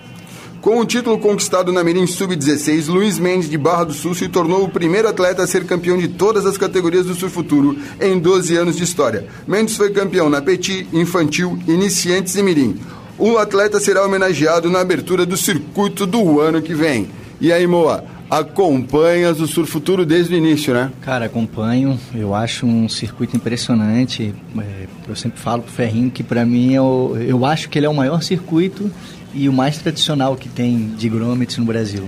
[0.64, 4.64] Com o título conquistado na Mirim Sub-16, Luiz Mendes de Barra do Sul se tornou
[4.64, 8.56] o primeiro atleta a ser campeão de todas as categorias do Surf Futuro em 12
[8.56, 9.28] anos de história.
[9.46, 12.80] Mendes foi campeão na Petit, Infantil, Iniciantes e Mirim.
[13.20, 17.10] O atleta será homenageado na abertura do circuito do ano que vem.
[17.42, 20.94] E aí, Moa, acompanhas o Sur Futuro desde o início, né?
[21.02, 22.00] Cara, acompanho.
[22.16, 24.34] Eu acho um circuito impressionante.
[24.58, 27.90] É, eu sempre falo pro Ferrinho que para mim eu, eu acho que ele é
[27.90, 28.90] o maior circuito
[29.34, 32.04] e o mais tradicional que tem de grômetros no Brasil.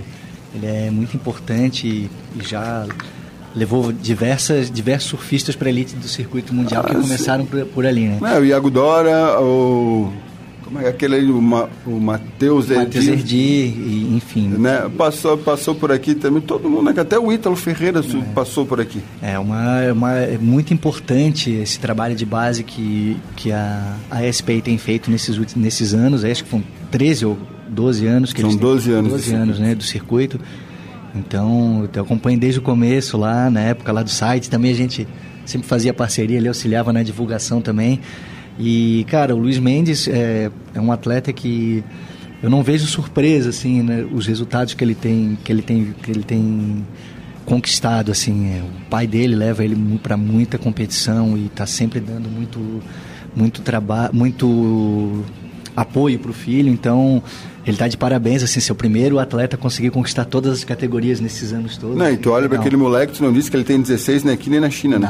[0.54, 2.10] Ele é muito importante e,
[2.42, 2.86] já
[3.54, 8.06] levou diversas, diversos surfistas para elite do circuito mundial que Ah, começaram por, por ali,
[8.08, 8.18] né?
[8.34, 10.12] É, o Iago Dora, o.
[10.64, 14.48] Como é aquele aí, o, Ma, o Matheus Matheus Erdi, Erdi, e, enfim.
[14.48, 14.90] né?
[14.98, 17.00] Passou, passou por aqui também, todo mundo, né?
[17.00, 19.00] até o Ítalo Ferreira su- passou por aqui.
[19.22, 24.32] É, uma, é uma, é muito importante esse trabalho de base que, que a, a
[24.32, 26.24] SPI tem feito nesses, nesses anos.
[26.24, 29.36] Acho que foram 13 ou 12 anos que São eles têm- 12 anos 12 do
[29.36, 30.40] anos né, do circuito.
[31.14, 34.50] Então, eu acompanho desde o começo lá, na época lá do site.
[34.50, 35.06] Também a gente
[35.46, 38.00] sempre fazia parceria, ele auxiliava na divulgação também.
[38.58, 41.82] E, cara, o Luiz Mendes é, é um atleta que
[42.42, 46.10] eu não vejo surpresa, assim, né, os resultados que ele tem, que ele tem, que
[46.10, 46.84] ele tem
[47.46, 48.48] conquistado, assim.
[48.50, 52.82] é, o pai dele leva ele para muita competição e está sempre dando muito,
[53.34, 55.24] muito trabalho, muito
[55.76, 56.68] apoio para o filho.
[56.70, 57.22] Então,
[57.66, 61.20] ele está de parabéns, assim, ser o primeiro atleta a conseguir conquistar todas as categorias
[61.20, 61.96] nesses anos todos.
[61.96, 64.34] Não, e tu olha para aquele moleque, tu não disse que ele tem 16 nem
[64.34, 65.08] aqui nem na China, né?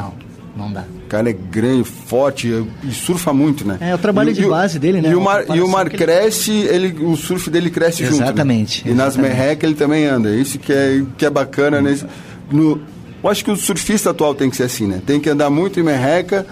[0.57, 0.81] Não, não dá.
[1.05, 2.49] O cara é grande, forte
[2.83, 3.77] e surfa muito, né?
[3.79, 5.09] É, o trabalho E- de e o- base dele, né?
[5.11, 8.17] E o mar, e o mar ele- cresce, ele, o surf dele cresce junto.
[8.17, 8.25] né?
[8.25, 9.37] Exatamente, E nas exatamente.
[9.37, 10.35] merrecas ele também anda.
[10.35, 12.05] Isso que é, que é bacana nesse.
[12.51, 12.81] No,
[13.23, 15.01] eu acho que o surfista atual tem que ser assim, né?
[15.05, 16.45] Tem que andar muito em merreca,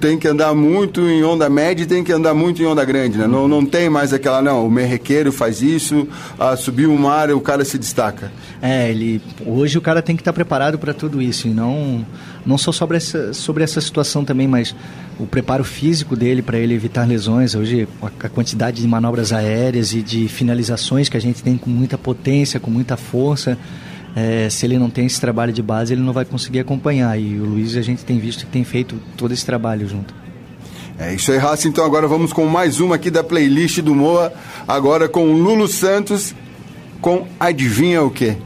[0.00, 3.18] tem que andar muito em onda média e tem que andar muito em onda grande,
[3.18, 3.26] né?
[3.26, 6.06] Não, não tem mais aquela, não, o merrequeiro faz isso,
[6.38, 8.30] a subir o mar o cara se destaca.
[8.60, 12.06] É, ele hoje o cara tem que estar preparado para tudo isso e não
[12.44, 14.74] não só sobre essa sobre essa situação também, mas
[15.18, 17.54] o preparo físico dele para ele evitar lesões.
[17.54, 17.88] Hoje
[18.20, 22.60] a quantidade de manobras aéreas e de finalizações que a gente tem com muita potência,
[22.60, 23.58] com muita força,
[24.14, 27.18] é, se ele não tem esse trabalho de base, ele não vai conseguir acompanhar.
[27.18, 30.14] E o Luiz a gente tem visto que tem feito todo esse trabalho junto.
[30.98, 31.66] É isso aí, Raça.
[31.68, 34.32] Então agora vamos com mais uma aqui da playlist do Moa.
[34.68, 36.34] Agora com o Lulu Santos,
[37.00, 38.36] com Adivinha o quê?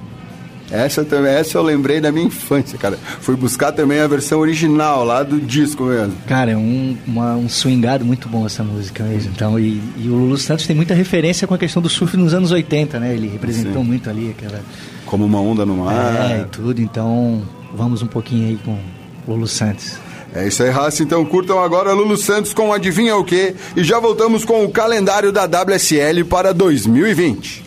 [0.70, 2.98] Essa também, essa eu lembrei da minha infância, cara.
[3.20, 6.14] Fui buscar também a versão original lá do disco mesmo.
[6.26, 9.30] Cara, é um, uma- um swingado muito bom essa música mesmo.
[9.32, 12.34] Então, e, e o Lulu Santos tem muita referência com a questão do surf nos
[12.34, 13.14] anos 80, né?
[13.14, 13.88] Ele representou Sim.
[13.88, 14.60] muito ali aquela.
[15.06, 16.30] Como uma onda no mar.
[16.30, 16.80] É, e tudo.
[16.82, 17.42] Então,
[17.74, 18.78] vamos um pouquinho aí com
[19.26, 19.98] Lulu Santos.
[20.34, 21.02] É isso aí, Raça.
[21.02, 23.54] Então curtam agora Lulu Santos com Adivinha o quê?
[23.74, 27.64] E já voltamos com o calendário da WSL para 2020.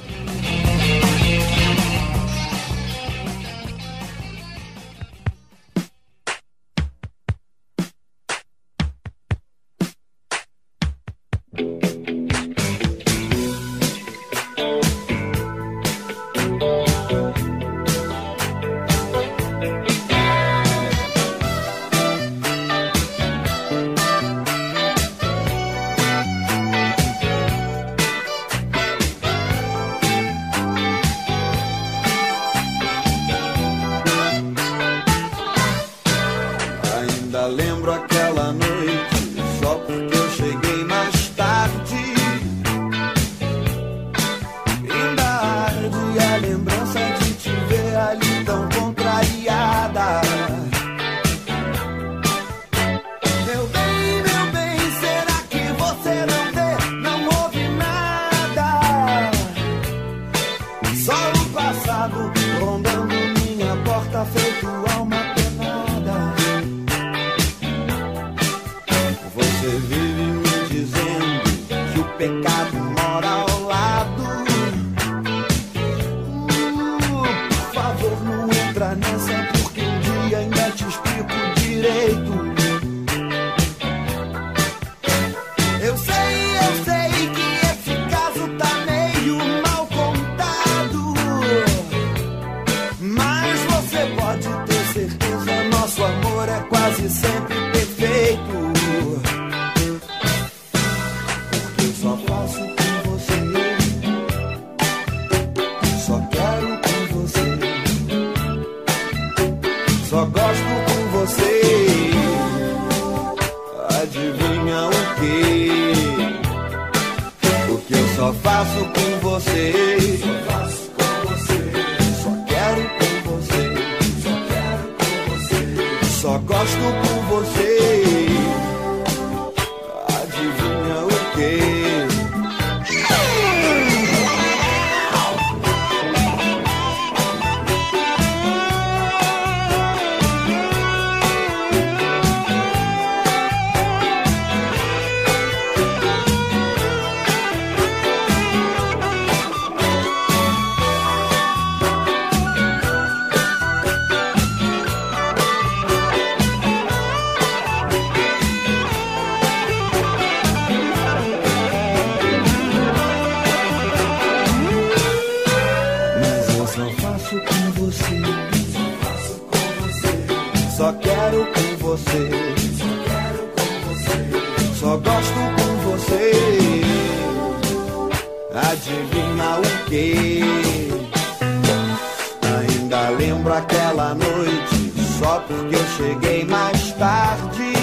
[185.99, 187.73] Cheguei mais tarde.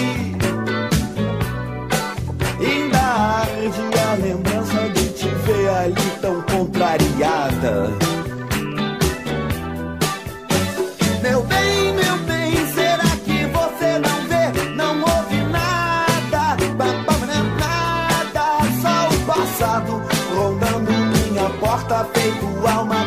[2.58, 7.90] Ainda arde a lembrança de te ver ali tão contrariada.
[11.22, 14.74] Meu bem, meu bem, será que você não vê?
[14.74, 16.56] Não ouve nada,
[17.58, 18.46] nada,
[18.80, 20.02] só o passado
[20.34, 23.05] rondando minha porta, feito alma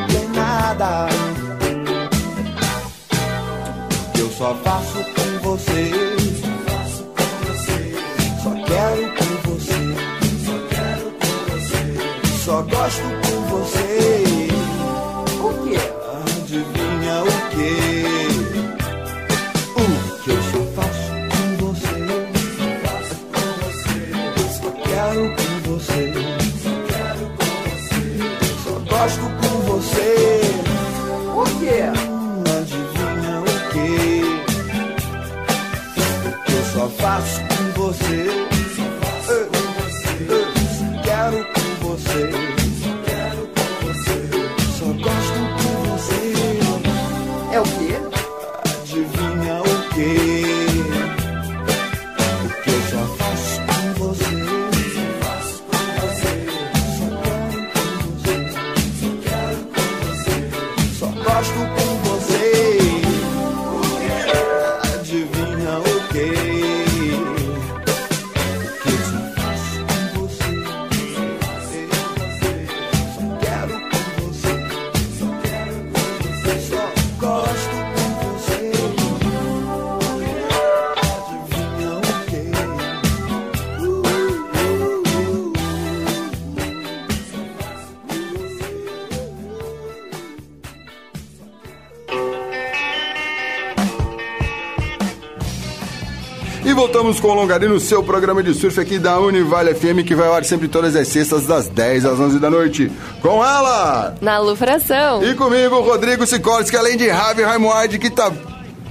[97.10, 100.36] Voltamos com o Longarino, seu programa de surf aqui da Univale FM, que vai ao
[100.36, 102.92] ar sempre todas as sextas, das 10 às 11 da noite.
[103.20, 104.16] Com ela!
[104.22, 105.24] Na Lufração.
[105.24, 108.32] E comigo, Rodrigo Sikorski, além de Ravi Raimuard, que tá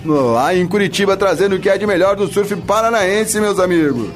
[0.05, 4.11] lá em Curitiba trazendo o que é de melhor do surf paranaense, meus amigos.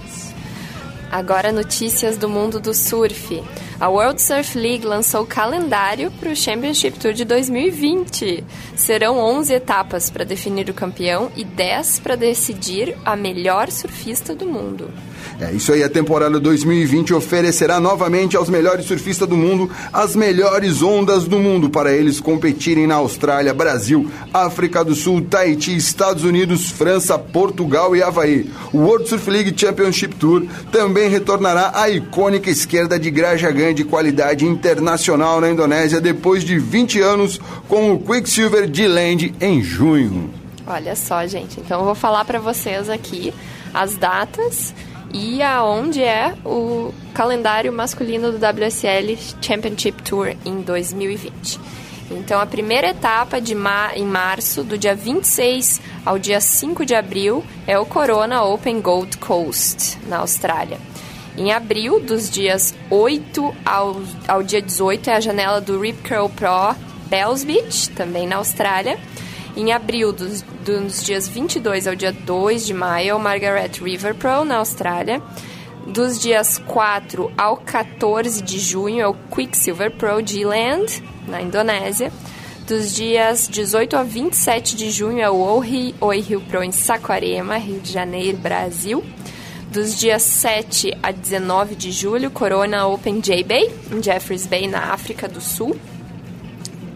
[1.11, 3.41] Agora notícias do mundo do surf.
[3.83, 8.45] A World Surf League lançou o calendário para o Championship Tour de 2020.
[8.77, 14.47] Serão 11 etapas para definir o campeão e 10 para decidir a melhor surfista do
[14.47, 14.89] mundo.
[15.41, 20.83] É isso aí, a temporada 2020 oferecerá novamente aos melhores surfistas do mundo as melhores
[20.83, 26.71] ondas do mundo para eles competirem na Austrália, Brasil, África do Sul, Tahiti, Estados Unidos,
[26.71, 28.51] França, Portugal e Havaí.
[28.73, 34.47] O World Surf League Championship Tour também retornará à icônica esquerda de Grajagan de qualidade
[34.47, 40.31] internacional na Indonésia depois de 20 anos com o Quicksilver de Land em junho.
[40.67, 41.61] Olha só, gente.
[41.61, 43.33] Então eu vou falar para vocês aqui
[43.75, 44.75] as datas
[45.13, 51.61] e aonde é o calendário masculino do WSL Championship Tour em 2020.
[52.11, 56.95] Então a primeira etapa de ma em março, do dia 26 ao dia 5 de
[56.95, 60.79] abril, é o Corona Open Gold Coast, na Austrália.
[61.37, 66.29] Em abril, dos dias 8 ao, ao dia 18, é a janela do Rip Curl
[66.29, 68.99] Pro Bells Beach, também na Austrália.
[69.55, 74.45] Em abril, dos, dos dias 22 ao dia 2 de maio, é Margaret River Pro,
[74.45, 75.23] na Austrália.
[75.87, 82.11] Dos dias 4 ao 14 de junho, é o Quicksilver Pro G-Land, na Indonésia.
[82.67, 87.81] Dos dias 18 a 27 de junho, é o Ohi Oihil Pro em Saquarema, Rio
[87.81, 89.05] de Janeiro, Brasil.
[89.71, 95.29] Dos dias 7 a 19 de julho, Corona Open J-Bay, em Jeffreys Bay, na África
[95.29, 95.77] do Sul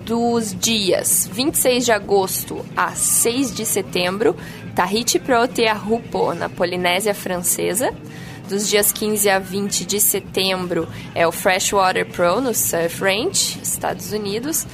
[0.06, 4.36] dos dias 26 de agosto a 6 de setembro,
[4.72, 7.92] Tahiti Pro Teahupo, na Polinésia Francesa.
[8.48, 14.12] Dos dias 15 a 20 de setembro é o Freshwater Pro no Surf Range, Estados
[14.12, 14.64] Unidos.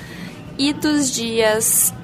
[0.58, 1.94] E dos dias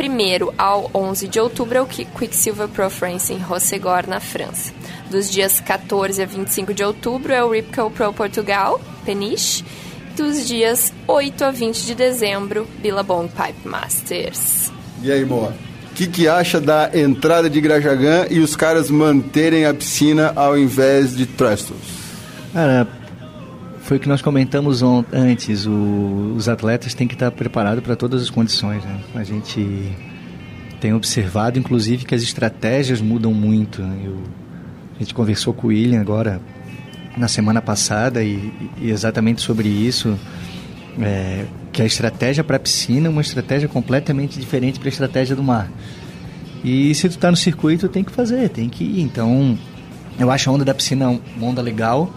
[0.00, 4.72] 1 ao 11 de outubro é o Quicksilver Pro France em Rossegor, na França.
[5.10, 9.62] Dos dias 14 a 25 de outubro é o Ripco Pro Portugal, Peniche
[10.18, 14.70] dos dias 8 a 20 de dezembro, Billabong Pipe Masters.
[15.02, 15.54] E aí, Moa?
[15.90, 20.56] O que, que acha da entrada de Grajagan e os caras manterem a piscina ao
[20.56, 21.78] invés de Trestles?
[22.52, 22.86] Cara,
[23.82, 25.66] foi o que nós comentamos antes.
[25.66, 28.84] o- os atletas têm que estar preparados para todas as condições.
[28.84, 29.00] Né?
[29.14, 29.92] A gente
[30.80, 33.82] tenho observado, inclusive, que as estratégias mudam muito.
[33.82, 34.02] né?
[34.04, 34.22] Eu-
[34.96, 36.40] a gente conversou com o William agora
[37.18, 40.18] na semana passada e, e exatamente sobre isso,
[41.00, 45.36] é, que a estratégia para a piscina é uma estratégia completamente diferente para a estratégia
[45.36, 45.70] do mar.
[46.64, 49.00] E se tu está no circuito, tem que fazer, tem que ir.
[49.00, 49.56] Então,
[50.18, 52.12] eu acho a onda da piscina uma onda legal.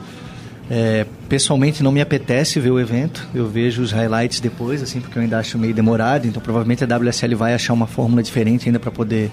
[0.70, 5.18] É, pessoalmente não me apetece ver o evento, eu vejo os highlights depois, assim, porque
[5.18, 8.80] eu ainda acho meio demorado, então provavelmente a WSL vai achar uma fórmula diferente ainda
[8.80, 9.30] para poder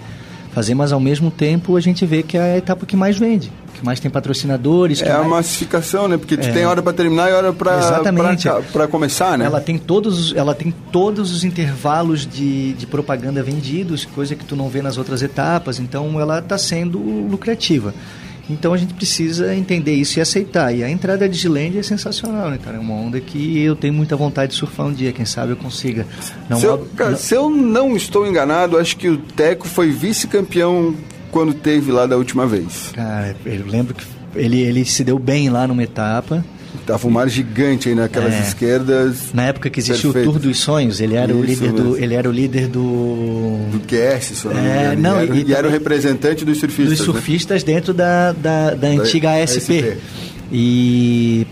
[0.51, 3.51] fazer, mas ao mesmo tempo a gente vê que é a etapa que mais vende,
[3.73, 5.01] que mais tem patrocinadores.
[5.01, 6.17] que É a mais- massificação, né?
[6.17, 6.51] Porque tu É.
[6.51, 9.45] tem hora pra terminar e hora pra começar, né?
[9.45, 14.43] Ela tem todos, os- ela tem todos os intervalos de, de propaganda vendidos, coisa que
[14.43, 17.93] tu não vê nas outras etapas, então ela está sendo lucrativa.
[18.49, 20.73] Então a gente precisa entender isso e aceitar.
[20.75, 22.77] E a entrada de Gilândia é sensacional, né, cara?
[22.77, 25.57] É uma onda que eu tenho muita vontade de surfar um dia, quem sabe eu
[25.57, 26.07] consiga.
[26.49, 29.91] Não, se, eu, cara, não- se eu não estou enganado, acho que o Teco foi
[29.91, 30.95] vice-campeão
[31.31, 32.91] quando teve lá da última vez.
[32.93, 34.03] Cara, eu lembro que
[34.35, 36.43] ele, ele se deu bem lá numa etapa.
[36.89, 38.39] Tava um mar gigante aí naquelas É.
[38.41, 39.31] esquerdas.
[39.31, 40.27] Na época que existia Perfeito.
[40.27, 41.83] o Tour dos Sonhos, ele era o Isso líder do.
[41.83, 41.97] mesmo.
[42.03, 43.59] Ele era o líder do.
[43.71, 43.79] Do
[44.19, 45.01] se não me É, engano.
[45.01, 46.97] não, e, era, e e era o representante dos surfistas.
[46.97, 47.13] dos né?
[47.13, 49.57] surfistas dentro da, da, da antiga ASP.
[49.57, 49.97] ASP.
[50.51, 51.45] E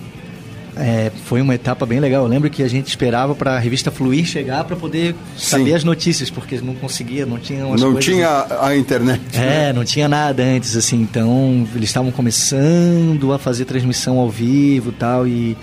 [0.79, 2.23] é, foi uma etapa bem legal.
[2.23, 5.83] Eu lembro que a gente esperava para a revista Fluir chegar para poder saber as
[5.83, 9.21] notícias, porque não conseguia, não tinha Não coisas- tinha a, a internet.
[9.37, 9.69] né?
[9.69, 14.89] É, não tinha nada antes, assim, então eles estavam começando a fazer transmissão ao vivo
[14.89, 15.57] e tal, e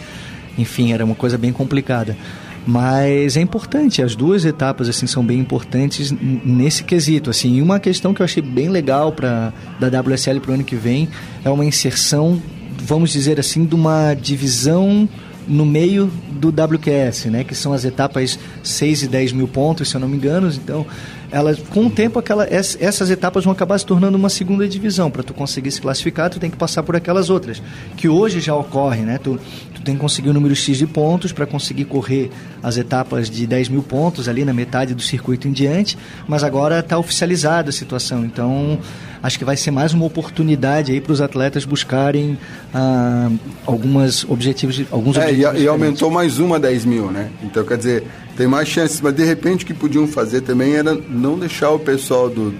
[0.58, 2.16] enfim, era uma coisa bem complicada.
[2.66, 7.56] Mas é importante, as duas etapas assim são bem importantes nesse quesito, assim.
[7.56, 10.74] E uma questão que eu achei bem legal para da WSL para o ano que
[10.74, 11.06] vem
[11.44, 12.40] é uma inserção,
[12.84, 15.08] vamos dizer assim, de uma divisão
[15.46, 19.94] no meio do WQS, né, que são as etapas 6 e 10 mil pontos, se
[19.94, 20.48] eu não me engano.
[20.48, 20.86] Então,
[21.30, 25.10] elas, com o tempo, aquela, ess- essas etapas vão acabar se tornando uma segunda divisão.
[25.10, 27.62] Para tu conseguir se classificar, tu tem que passar por aquelas outras,
[27.96, 29.18] que hoje já ocorre, né?
[29.22, 29.38] Tu,
[29.74, 32.30] tu tem que conseguir o número X de pontos para conseguir correr
[32.62, 36.78] as etapas de 10 mil pontos ali na metade do circuito em diante, mas agora
[36.78, 38.24] está oficializada a situação.
[38.24, 38.78] Então,
[39.24, 42.38] acho que vai ser mais uma oportunidade aí para os atletas buscarem
[42.74, 43.30] ah,
[43.64, 47.30] alguns objetivos, alguns É, e, objetivos e aumentou mais uma 10 mil, né?
[47.42, 48.04] Então, quer dizer,
[48.36, 49.00] tem mais chances.
[49.00, 52.54] Mas, de repente, o que podiam fazer também era não deixar o pessoal do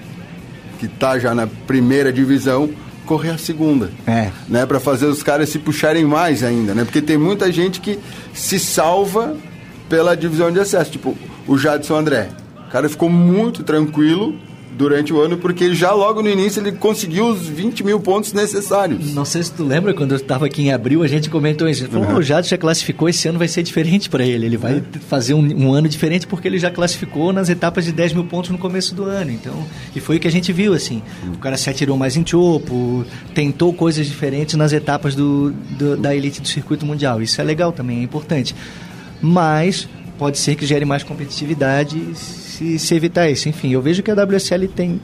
[0.78, 2.70] que tá já na primeira divisão
[3.04, 3.90] correr a segunda.
[4.06, 4.30] É.
[4.48, 4.64] Né?
[4.64, 6.84] Para fazer os caras se puxarem mais ainda, né?
[6.84, 7.98] Porque tem muita gente que
[8.32, 9.36] se salva
[9.86, 10.92] pela divisão de acesso.
[10.92, 11.14] Tipo,
[11.46, 12.30] o Jadson André.
[12.66, 14.34] O cara ficou muito tranquilo
[14.76, 19.14] durante o ano, porque já logo no início ele conseguiu os 20 mil pontos necessários.
[19.14, 21.86] Não sei se tu lembra, quando eu estava aqui em abril, a gente comentou isso.
[21.86, 22.16] Falou, Uhum.
[22.18, 24.46] o Jadson já classificou, esse ano vai ser diferente para ele.
[24.46, 28.12] Ele vai fazer um, um ano diferente porque ele já classificou nas etapas de 10
[28.14, 29.30] mil pontos no começo do ano.
[29.30, 29.54] Então,
[29.94, 31.02] e foi o que a gente viu, assim.
[31.32, 33.04] O cara se atirou mais em chopo,
[33.34, 37.22] tentou coisas diferentes nas etapas do, do- da elite do circuito mundial.
[37.22, 38.54] Isso é legal também, é importante.
[39.22, 41.96] Mas pode ser que gere mais competitividade
[42.54, 43.48] se, se evitar isso.
[43.48, 45.00] Enfim, eu vejo que a WSL tem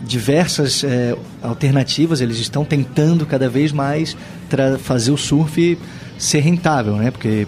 [0.00, 4.16] diversas eh, alternativas, eles estão tentando cada vez mais
[4.80, 5.76] fazer o surf
[6.16, 7.10] ser rentável, né?
[7.10, 7.46] Porque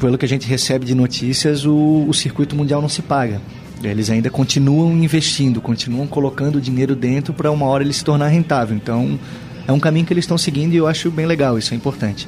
[0.00, 3.40] pelo que a gente recebe de notícias, o, o circuito mundial não se paga.
[3.82, 8.74] Eles ainda continuam investindo, continuam colocando dinheiro dentro para uma hora ele se tornar rentável.
[8.74, 9.18] Então,
[9.68, 12.26] é um caminho que eles estão seguindo e eu acho bem legal, isso é importante.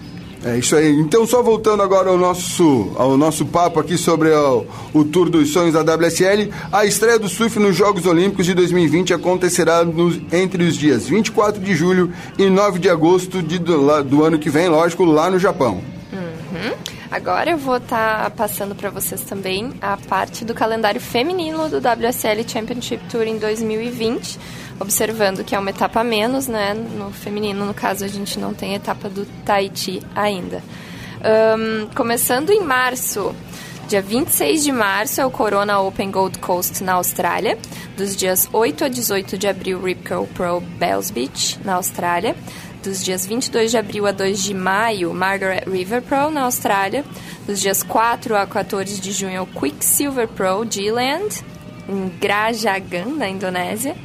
[0.49, 0.91] É isso aí.
[1.01, 5.53] Então, só voltando agora ao nosso, ao nosso papo aqui sobre o, o Tour dos
[5.53, 10.63] Sonhos da WSL, a estreia do surf nos Jogos Olímpicos de 2020 acontecerá nos- entre
[10.63, 14.69] os dias 24 de julho e 9 de agosto de- do, do ano que vem,
[14.69, 15.81] lógico, lá no Japão.
[16.13, 16.73] Uhum.
[17.11, 22.47] Agora eu vou estar passando para vocês também a parte do calendário feminino do WSL
[22.47, 24.39] Championship Tour em 2020,
[24.81, 26.75] observando que é uma etapa a menos, né?
[26.75, 30.63] No feminino, no caso, a gente não tem etapa do Tahiti ainda.
[31.23, 33.35] Ahn, começando em março,
[33.89, 37.57] dia 26 de março é o Corona Open Gold Coast na Austrália,
[37.97, 42.37] dos dias 8 a 18 de abril Rip Curl Pro Bells Beach na Austrália,
[42.87, 47.05] dos dias 22 de abril a 2 de maio, Margaret River Pro, na Austrália.
[47.45, 51.45] Dos dias 4 a 14 de junho, Quicksilver Pro, G-Land,
[51.89, 53.97] em Grajagan, na Indonésia.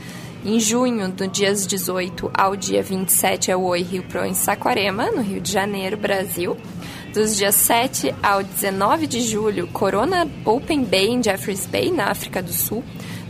[0.44, 5.12] Em junho, do dias 18 ao dia 27, é o Oi Rio Pro, em Saquarema,
[5.12, 6.58] no Rio de Janeiro, Brasil.
[7.14, 12.42] Dos dias 7 ao 19 de julho, Corona Open Bay, em Jeffreys Bay, na África
[12.42, 12.84] do Sul.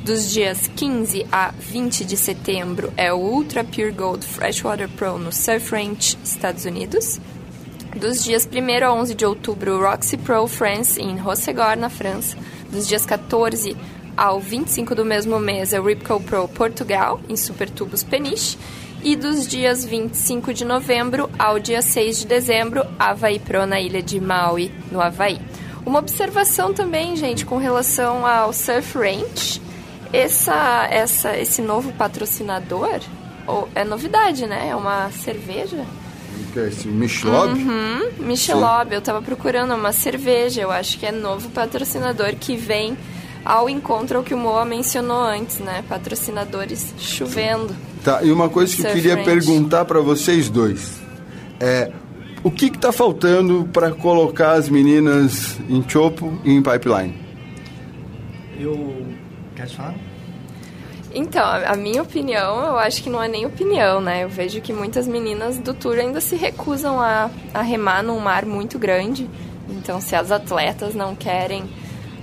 [0.03, 5.31] Dos dias 15 a 20 de setembro é o Ultra Pure Gold Freshwater Pro no
[5.31, 7.19] Surf Ranch, Estados Unidos.
[7.95, 12.35] Dos dias 1 a 11 de outubro, Roxy Pro France em Rossegor, na França.
[12.71, 13.77] Dos dias 14
[14.17, 18.57] ao 25 do mesmo mês é o Ripco Pro Portugal, em Supertubos Peniche.
[19.03, 24.01] E dos dias 25 de novembro ao dia 6 de dezembro, Havaí Pro na ilha
[24.01, 25.39] de Maui, no Havaí.
[25.85, 29.61] Uma observação também, gente, com relação ao Surf Ranch.
[30.13, 32.99] Essa, essa, esse novo patrocinador
[33.47, 34.67] ou- é novidade, né?
[34.69, 35.85] É uma cerveja.
[36.53, 37.53] Que é esse Michelob?
[37.53, 42.97] Uhum, Michelob, eu tava procurando uma cerveja, eu acho que é novo patrocinador que vem
[43.45, 45.83] ao encontro ao que o Moa mencionou antes, né?
[45.87, 47.73] Patrocinadores chovendo.
[48.03, 49.25] Tá, e uma coisa que eu Surf queria Ranch.
[49.25, 50.99] perguntar para vocês dois.
[51.59, 51.91] É,
[52.43, 57.15] o que que tá faltando para colocar as meninas em chopo e em pipeline?
[58.59, 59.10] Eu.
[59.61, 59.95] Quer falar?
[61.13, 64.23] Então, a minha opinião, eu acho que não é nem opinião, né?
[64.23, 68.45] Eu vejo que muitas meninas do Tour ainda se recusam a, a remar num mar
[68.45, 69.29] muito grande.
[69.69, 71.69] Então, se as atletas não querem,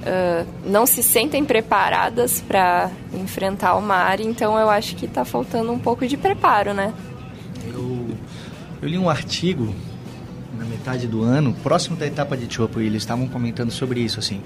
[0.05, 5.71] ah, não se sentem preparadas para enfrentar o mar, então eu acho que tá faltando
[5.71, 6.93] um pouco de preparo, né?
[7.67, 8.09] Eu,
[8.83, 9.75] eu li um artigo
[10.59, 14.19] na metade do ano, próximo da etapa de Chopo, e eles estavam comentando sobre isso,
[14.19, 14.41] assim,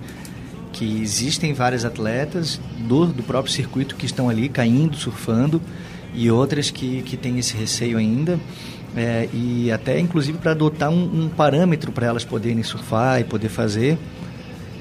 [0.73, 5.61] que existem várias atletas do, do próprio circuito que estão ali caindo, surfando,
[6.14, 8.39] e outras que, que têm esse receio ainda,
[8.97, 13.49] é, e até inclusive para adotar um, um parâmetro para elas poderem surfar e poder
[13.49, 13.99] fazer.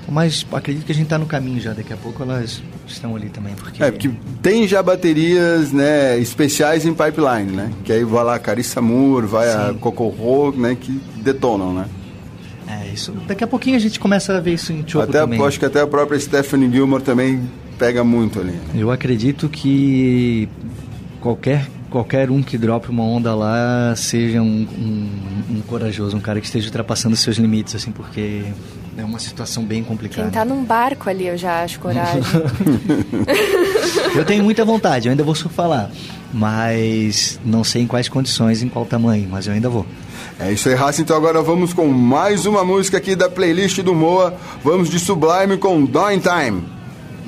[0.10, 3.30] Mas acredito que a gente está no caminho já, daqui a pouco elas estão ali
[3.30, 3.82] também, porque...
[3.82, 4.12] É, porque
[4.42, 7.72] tem já baterias né, especiais em pipeline, né?
[7.86, 10.76] Que aí vai lá a Carissa Moore, vai a Coco Rogue, né?
[10.76, 11.86] Que detonam, né?
[12.72, 13.12] É, isso.
[13.28, 15.44] Daqui a pouquinho a gente começa a ver isso em Chopo Até, também.
[15.46, 17.42] acho que até a própria Stephanie Gilmore também
[17.78, 18.54] pega muito ali.
[18.74, 20.48] Eu acredito que
[21.20, 24.46] qualquer, qualquer um que drope uma onda lá seja um,
[24.78, 28.44] um- um corajoso, um cara que esteja ultrapassando seus limites, assim, porque
[28.98, 30.24] é uma situação bem complicada.
[30.24, 32.22] Quem tá num barco ali, eu já acho coragem.
[34.16, 35.90] Eu tenho muita vontade, eu ainda vou surfar lá,
[36.34, 39.86] mas não sei em quais condições, em qual tamanho, mas eu ainda vou.
[40.40, 41.02] É isso aí, Raça.
[41.02, 44.34] Então agora vamos com mais uma música aqui da playlist do Moa.
[44.64, 46.64] Vamos de Sublime com Dawn Time.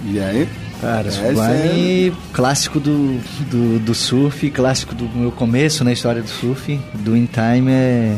[0.06, 0.48] E aí?
[0.82, 3.18] Cara, Essa Sublime, clássico do,
[3.50, 8.18] do, do surf, clássico do meu começo na história do surf, do In Time é,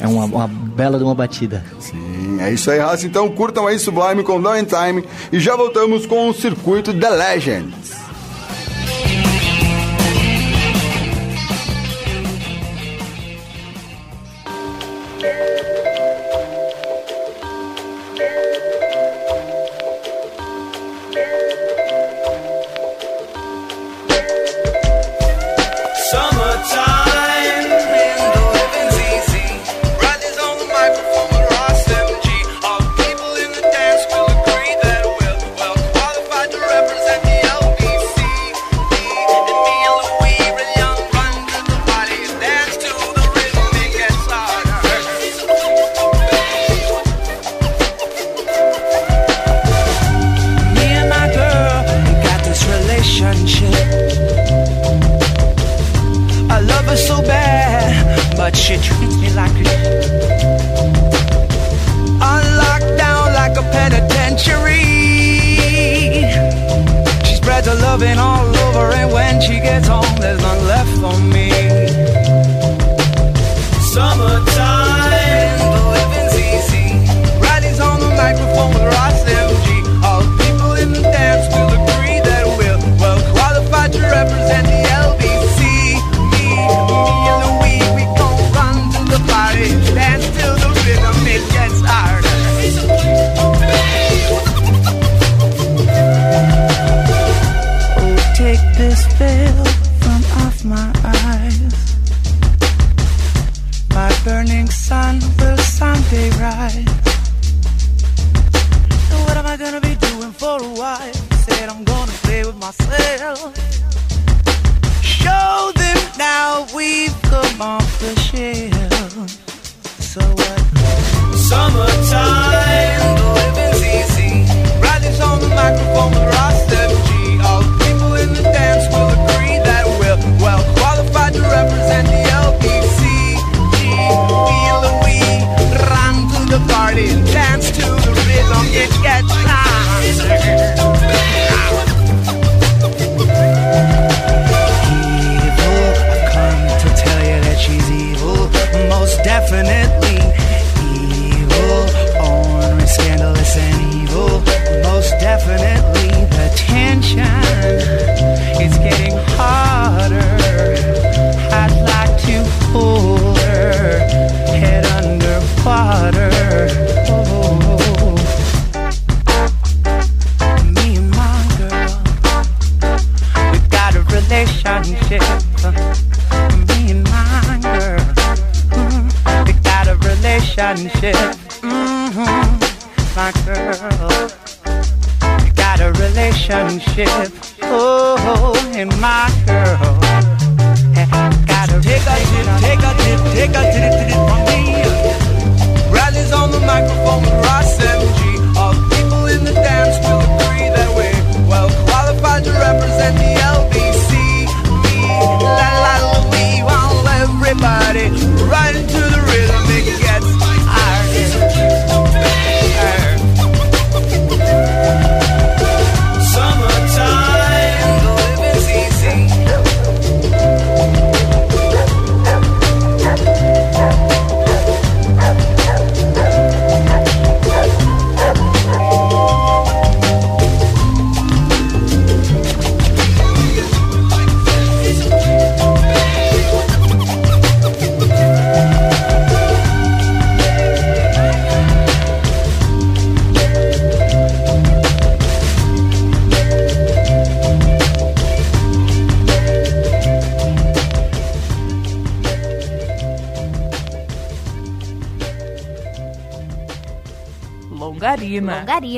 [0.00, 1.64] é uma, uma bela de uma batida.
[1.80, 3.06] Sim, é isso aí, Raça.
[3.06, 8.05] Então curtam aí Sublime com Dawn Time e já voltamos com o circuito The Legends.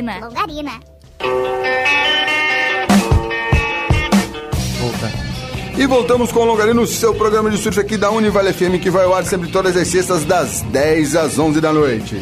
[0.03, 0.20] Longarina.
[0.20, 0.73] Longarina.
[4.81, 5.12] Volta.
[5.77, 9.05] E voltamos com o Longarino, seu programa de surf aqui da Univale FM, que vai
[9.05, 12.16] ao ar sempre todas as sextas, das 10 às 11 da noite.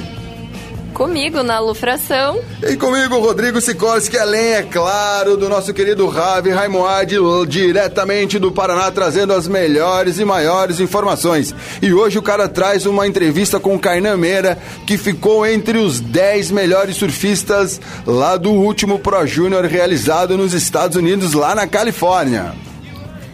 [0.97, 2.40] Comigo na Lufração.
[2.62, 7.16] E comigo, Rodrigo Sikorski, além, é claro, do nosso querido Ravi Raimoad,
[7.47, 11.55] diretamente do Paraná, trazendo as melhores e maiores informações.
[11.82, 14.56] E hoje o cara traz uma entrevista com o Kainan Meira,
[14.86, 20.97] que ficou entre os 10 melhores surfistas lá do último Pro Júnior realizado nos Estados
[20.97, 22.55] Unidos, lá na Califórnia.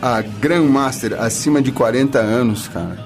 [0.01, 2.97] a Grandmaster acima de 40 anos, cara,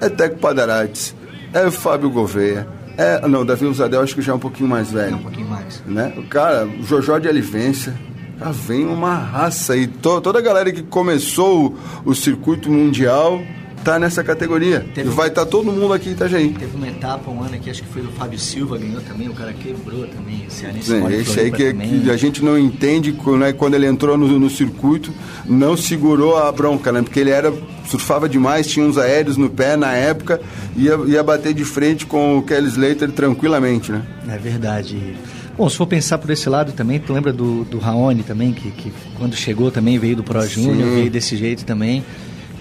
[0.00, 1.14] é Teco Padarates,
[1.52, 2.66] é Fábio Gouveia,
[2.96, 3.26] é.
[3.26, 5.16] Não, Davi Usadel acho que já é um pouquinho mais velho.
[5.16, 5.82] Um pouquinho mais.
[5.86, 6.12] Né?
[6.18, 7.94] O cara, o Jojó de Alivência.
[8.38, 9.86] Já vem uma raça aí.
[9.86, 13.40] To- toda a galera que começou o, o circuito mundial
[13.84, 14.86] tá nessa categoria.
[14.96, 16.50] E vai estar todo mundo aqui em Itajaí.
[16.50, 19.32] Teve uma etapa um ano aqui, acho que foi o Fábio Silva, ganhou também, o
[19.32, 22.58] cara quebrou também, o cearense Sim, mora em esse aí que, que a gente não
[22.58, 25.12] entende né, quando ele entrou no, no circuito,
[25.46, 27.02] não segurou a bronca, né?
[27.02, 27.52] Porque ele era
[27.90, 30.40] surfava demais, tinha uns aéreos no pé na época,
[30.76, 34.02] ia, ia bater de frente com o Kelly Slater tranquilamente, né?
[34.28, 35.16] É verdade.
[35.56, 38.70] Bom, se for pensar por esse lado também, tu lembra do, do Raoni também, que,
[38.70, 40.94] que quando chegou também veio do Pro Júnior, Sim.
[40.94, 42.04] veio desse jeito também.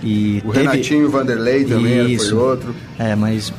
[0.04, 2.38] E O teve- Renatinho Vanderlei também foi Isso.
[2.38, 2.74] outro.
[2.98, 3.52] É, mas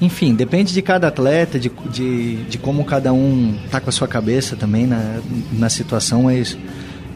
[0.00, 4.06] enfim, depende de cada atleta, de, de, de como cada um tá com a sua
[4.06, 5.18] cabeça também na,
[5.52, 6.56] na situação, mas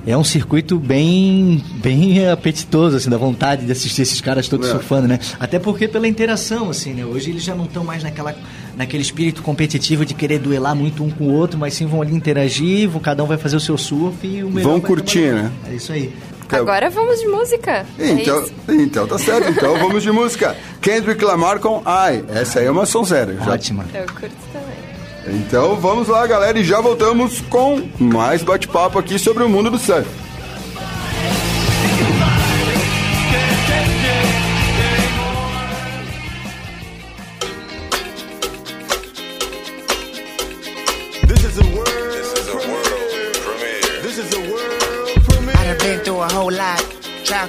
[0.04, 4.72] é um circuito bem bem apetitoso, assim, da vontade de assistir esses caras todos É.
[4.72, 5.20] surfando, né?
[5.38, 7.04] Até porque pela interação, assim, né?
[7.04, 8.34] Hoje eles já não estão mais naquela
[8.76, 12.12] naquele espírito competitivo de querer duelar muito um com o outro, mas sim vão ali
[12.16, 15.52] interagir, cada um vai fazer o seu surf e o melhor Vão curtir, né?
[15.70, 16.12] É isso aí.
[16.52, 17.86] Agora vamos de música.
[17.98, 18.52] É Então, isso?
[18.68, 19.50] então tá certo.
[19.50, 20.56] Então vamos de música.
[20.80, 22.24] Kendrick Lamar com Ai.
[22.28, 23.36] Essa aí é uma sonzeira.
[23.44, 23.84] Já- Ótima.
[23.94, 25.38] Eu curto também.
[25.38, 29.78] Então vamos lá, galera, e já voltamos com mais bate-papo aqui sobre o mundo do
[29.78, 30.08] surf.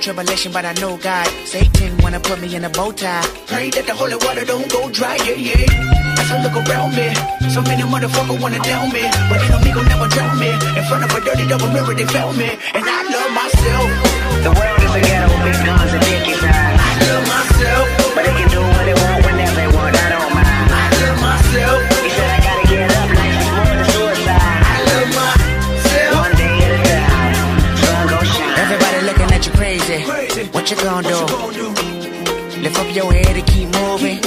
[0.04, 1.28] Tribulation, but I know God.
[1.48, 3.24] Satan wanna put me in a bow tie.
[3.48, 6.20] Pray that the holy water don't go dry, yeah, yeah.
[6.20, 7.08] As I look around me,
[7.56, 9.04] so many motherfuckers wanna down me.
[9.30, 10.52] But they know me never drown me.
[10.76, 12.50] In front of a dirty double mirror, they found me.
[12.76, 13.90] And I love myself.
[14.44, 16.03] The world is a ghetto, big guns
[30.64, 31.10] What you gonna
[31.52, 32.62] do?
[32.64, 34.18] Lift up your head and keep moving.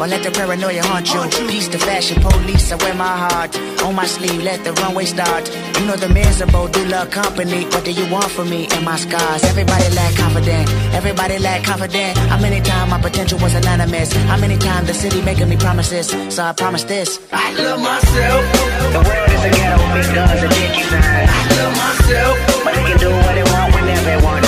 [0.00, 1.20] Or let the paranoia haunt you.
[1.48, 4.42] Peace to fashion police, I wear my heart on my sleeve.
[4.42, 5.44] Let the runway start.
[5.78, 7.66] You know the miserable do love company.
[7.66, 9.44] What do you want from me and my scars?
[9.44, 10.66] Everybody lack confident.
[10.94, 12.16] Everybody lack confident.
[12.32, 14.14] How many times my potential was anonymous?
[14.32, 16.08] How many times the city making me promises?
[16.34, 17.20] So I promise this.
[17.30, 18.42] I love myself.
[18.96, 20.82] The world is a ghetto, big guns dicky.
[20.88, 22.64] I love myself.
[22.64, 24.45] But they can do what they want whenever they want.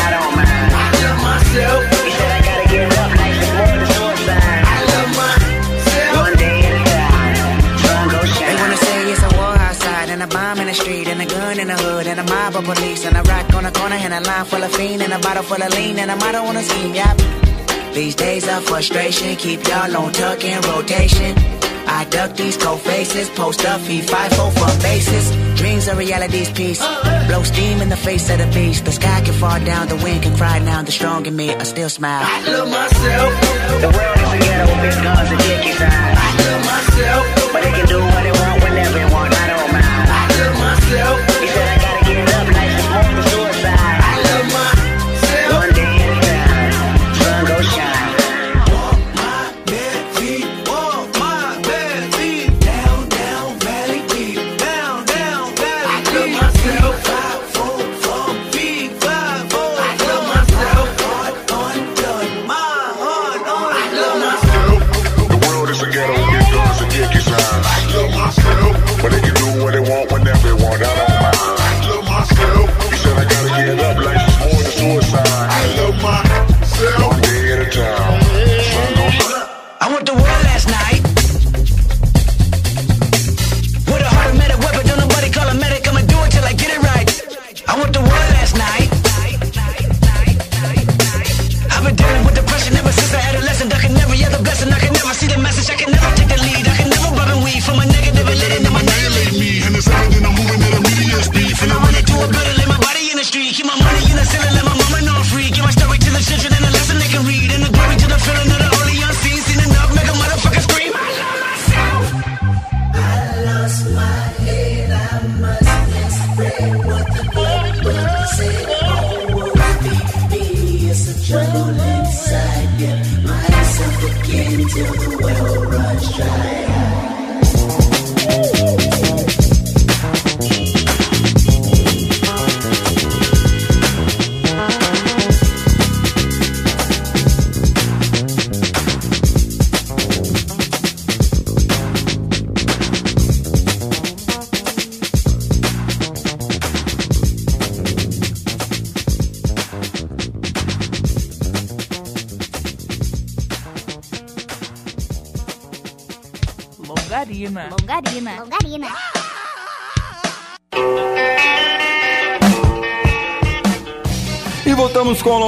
[1.48, 1.82] Myself.
[2.04, 3.10] He said I gotta get up.
[3.16, 4.62] Life is more than suicide.
[4.74, 6.16] I love myself.
[6.24, 7.36] One day at a time.
[7.84, 8.48] Sun go shine.
[8.48, 11.26] They wanna say it's a war outside and a bomb in the street and a
[11.26, 13.96] gun in the hood and a mob of police and a rock on the corner
[13.96, 16.40] and a line full of fiend and a bottle full of lean and a motto
[16.44, 16.94] on a scheme.
[16.94, 17.16] Yep.
[17.94, 21.34] These days of frustration keep y'all on tuck in rotation.
[21.98, 25.26] I duck these cold faces, post up, he five four for bases.
[25.58, 26.78] Dreams are reality's piece.
[27.26, 28.84] Blow steam in the face of the beast.
[28.84, 30.80] The sky can fall down, the wind can cry now.
[30.82, 32.22] The strong in me, I still smile.
[32.22, 33.30] I love myself.
[33.82, 36.18] The world is a ghetto, big guns and dicky signs.
[36.26, 37.52] I love myself.
[37.52, 38.47] But they can do what they want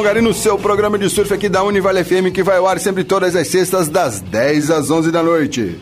[0.01, 2.66] voltamos com o Longarino, seu programa de surf aqui da Univale FM, que vai ao
[2.66, 5.78] ar sempre todas as sextas, das 10 às 11 da noite.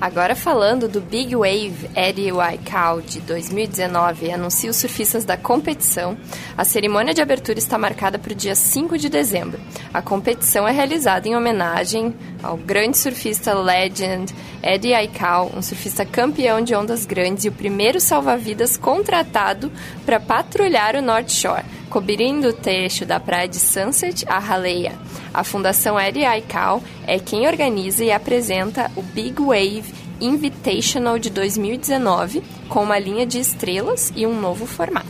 [0.00, 6.16] Agora falando do Big Wave Eddie Waikau de 2019, anuncia os surfistas da competição.
[6.56, 9.60] A cerimônia de abertura está marcada para o dia 5 de dezembro.
[9.92, 16.62] A competição é realizada em homenagem ao grande surfista legend Eddie Aikau, um surfista campeão
[16.62, 19.70] de ondas grandes e o primeiro salva-vidas contratado
[20.06, 21.79] para patrulhar o North Shore.
[21.90, 24.92] Cobrindo o trecho da praia de Sunset a Raleia,
[25.34, 32.84] a Fundação Aikau é quem organiza e apresenta o Big Wave Invitational de 2019, com
[32.84, 35.08] uma linha de estrelas e um novo formato.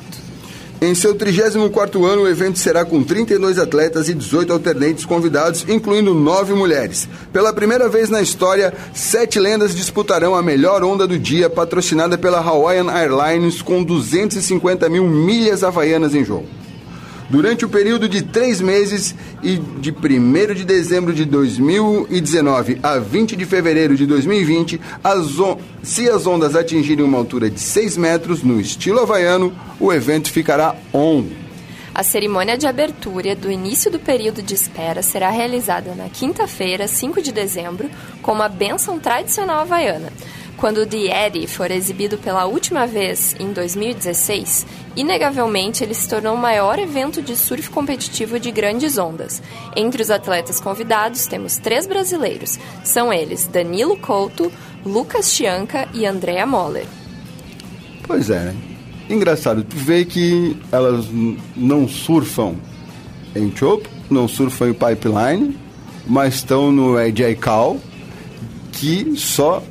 [0.80, 6.14] Em seu 34º ano, o evento será com 32 atletas e 18 alternantes convidados, incluindo
[6.14, 7.06] nove mulheres.
[7.30, 12.38] Pela primeira vez na história, sete lendas disputarão a melhor onda do dia, patrocinada pela
[12.38, 16.59] Hawaiian Airlines, com 250 mil milhas havaianas em jogo.
[17.30, 23.36] Durante o período de três meses e de 1 de dezembro de 2019 a 20
[23.36, 25.28] de fevereiro de 2020, as
[25.80, 30.74] se as ondas atingirem uma altura de 6 metros no estilo havaiano, o evento ficará
[30.92, 31.24] on.
[31.94, 37.22] A cerimônia de abertura do início do período de espera será realizada na quinta-feira, 5
[37.22, 37.88] de dezembro,
[38.22, 40.12] com uma bênção tradicional havaiana.
[40.60, 46.38] Quando The Eddie for exibido pela última vez em 2016, inegavelmente ele se tornou o
[46.38, 49.42] maior evento de surf competitivo de grandes ondas.
[49.74, 52.58] Entre os atletas convidados temos três brasileiros.
[52.84, 54.52] São eles Danilo Couto,
[54.84, 56.84] Lucas Chianca e Andrea Moller.
[58.06, 58.56] Pois é, né?
[59.08, 61.06] Engraçado, tu vê que elas
[61.56, 62.56] não surfam
[63.34, 65.58] em Chope, não surfam em Pipeline,
[66.06, 67.78] mas estão no AJ Cal,
[68.72, 69.62] que só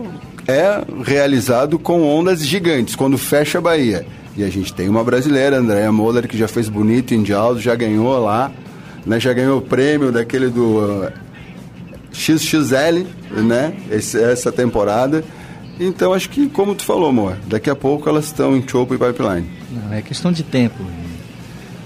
[0.50, 4.06] é realizado com ondas gigantes, quando fecha a Bahia.
[4.36, 7.76] E a gente tem uma brasileira, Andréa Moller, que já fez bonito em Dialdo, já
[7.76, 8.52] ganhou lá,
[9.06, 9.20] né?
[9.20, 11.12] já ganhou o prêmio daquele do uh,
[12.14, 13.06] XXL,
[13.44, 13.74] né?
[13.92, 15.24] Esse- essa temporada.
[15.80, 18.98] Então acho que, como tu falou, amor, daqui a pouco elas estão em Chopo e
[18.98, 19.48] Pipeline.
[19.72, 20.84] Não, é questão de tempo.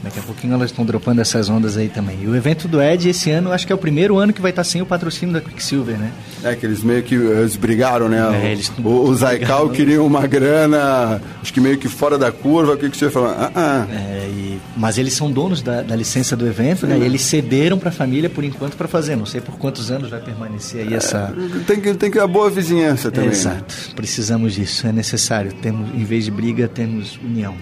[0.04, 2.20] Daqui a pouquinho elas estão dropando essas ondas aí também.
[2.24, 4.50] E o evento do Ed esse ano, acho que é o primeiro ano que vai
[4.52, 6.12] estar sem o patrocínio da Quicksilver, né?
[6.44, 8.20] É que eles meio que eles brigaram, né?
[8.44, 12.74] É, eles o, o Zaical queria uma grana, acho que meio que fora da curva,
[12.74, 13.30] o que, você falou?
[13.30, 13.88] Ah, ah.
[13.90, 16.96] É, e- mas eles são donos da, da licença do evento, né?
[16.96, 17.02] Sim.
[17.02, 19.16] E eles cederam para a família por enquanto para fazer.
[19.16, 21.34] Não sei por quantos anos vai permanecer aí essa.
[21.66, 23.30] Tem que tem que a boa vizinhança também.
[23.30, 23.36] né?
[23.36, 23.74] Exato.
[23.96, 24.86] Precisamos disso.
[24.86, 25.54] É necessário.
[25.54, 27.56] Temos, em vez de briga, temos união.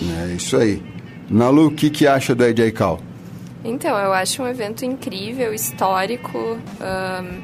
[0.00, 0.80] É isso aí.
[1.30, 3.00] Nalu, o que, que acha do AJ Cal?
[3.64, 7.40] Então, eu acho um evento incrível, histórico, ahn,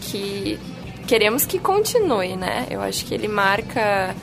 [0.00, 0.58] que
[1.06, 2.66] queremos que continue, né?
[2.70, 4.14] Eu acho que ele marca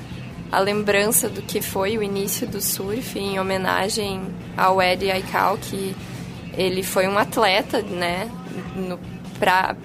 [0.52, 4.22] a lembrança do que foi o início do surf, em homenagem
[4.56, 5.96] ao Eddie Aikau, que
[6.54, 8.32] ele foi um atleta, né?
[8.76, 8.98] No,
[9.38, 9.76] pra,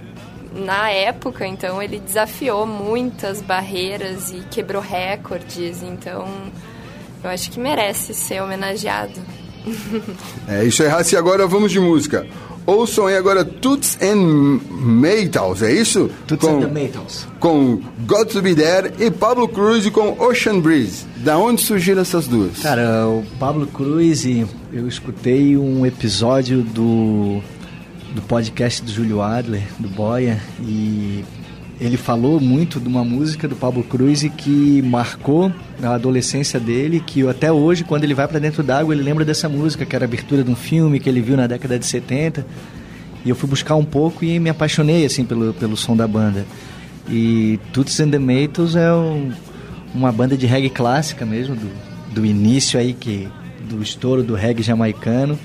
[0.54, 6.26] na época, então, ele desafiou muitas barreiras e quebrou recordes, então
[7.22, 9.20] eu acho que merece ser homenageado.
[10.48, 11.16] É isso aí, Raci.
[11.16, 12.26] Agora vamos de música.
[12.64, 16.08] Ouçam aí agora Toots and Maytals, é isso?
[16.28, 17.26] Toots com, and the Maytals.
[17.40, 21.04] Com Got to Be There e Pablo Cruz com Ocean Breeze.
[21.16, 22.60] Da onde surgiram essas duas?
[22.60, 27.40] Cara, o Pablo Cruz, e eu escutei um episódio do,
[28.14, 31.24] do podcast do Júlio Adler, do Boia, e
[31.80, 37.26] ele falou muito de uma música do Pablo Cruz que marcou a adolescência dele, que
[37.26, 40.06] até hoje, quando ele vai pra dentro d'água, ele lembra dessa música, que era a
[40.08, 42.46] abertura de um filme que ele viu na década de 70.
[43.24, 46.44] E eu fui buscar um pouco e me apaixonei assim pelo, pelo som da banda.
[47.08, 49.32] E Toots and the Maytals é um-
[49.94, 51.68] uma banda de reggae clássica mesmo, do,
[52.14, 53.28] do início aí, que,
[53.68, 55.38] do estouro do reggae jamaicano.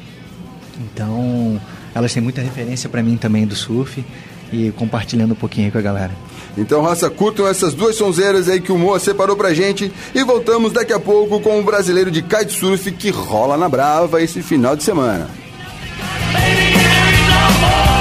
[0.80, 1.60] Então,
[1.96, 4.04] elas têm muita referência pra mim também do surf
[4.52, 6.12] e compartilhando um pouquinho aí com a galera.
[6.58, 10.72] Então, raça, curtam essas duas sonzeiras aí que o Moa separou pra gente e voltamos
[10.72, 14.84] daqui a pouco com o brasileiro de kitesurf que rola na Brava esse final de
[14.84, 15.30] semana.
[17.60, 17.97] When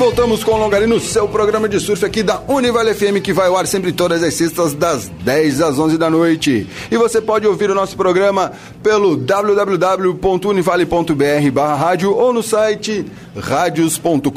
[0.00, 3.56] voltamos com o Longarino, seu programa de surf aqui da Univale FM, que vai ao
[3.58, 6.66] ar sempre todas as sextas, das 10 às 11 da noite.
[6.90, 8.50] E você pode ouvir o nosso programa
[8.82, 13.04] pelo www.univale.br barra rádio ou no site
[13.36, 14.30] radios.com.br.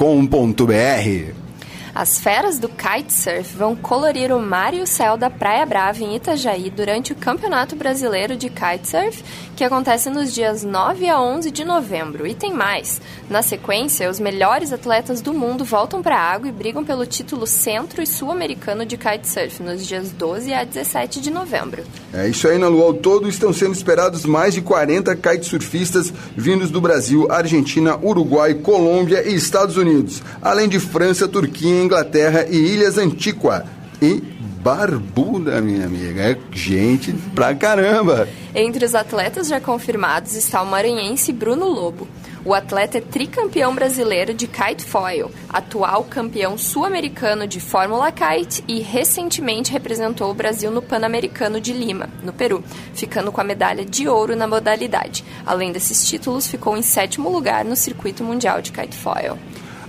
[1.96, 6.18] As feras do kitesurf vão colorir o mar e o céu da Praia Brava em
[6.18, 9.24] Itajaí durante o Campeonato Brasileiro de Kitesurf,
[9.56, 12.28] que acontece nos dias 9 a 11 de novembro.
[12.28, 13.00] E tem mais.
[13.30, 17.48] Na sequência, os melhores atletas do mundo voltam para a água e brigam pelo título
[17.48, 21.84] centro e sul-americano de kitesurf nos dias 12 a 17 de novembro.
[22.14, 22.84] É isso aí, na Lua.
[22.84, 29.26] Ao todo estão sendo esperados mais de 40 kitesurfistas vindos do Brasil, Argentina, Uruguai, Colômbia
[29.26, 33.66] e Estados Unidos, além de França, Turquia, Inglaterra e Ilhas Antíqua.
[34.02, 34.16] E
[34.64, 36.22] Barbuda, minha amiga.
[36.22, 38.28] É gente pra caramba.
[38.56, 42.08] Entre os atletas já confirmados está o maranhense Bruno Lobo.
[42.44, 48.82] O atleta é tricampeão brasileiro de kite foil, atual campeão sul-americano de Fórmula Kite e
[48.82, 52.62] recentemente representou o Brasil no Pan-Americano de Lima, no Peru,
[52.94, 55.24] ficando com a medalha de ouro na modalidade.
[55.46, 59.38] Além desses títulos, ficou em sétimo lugar no circuito mundial de kite foil.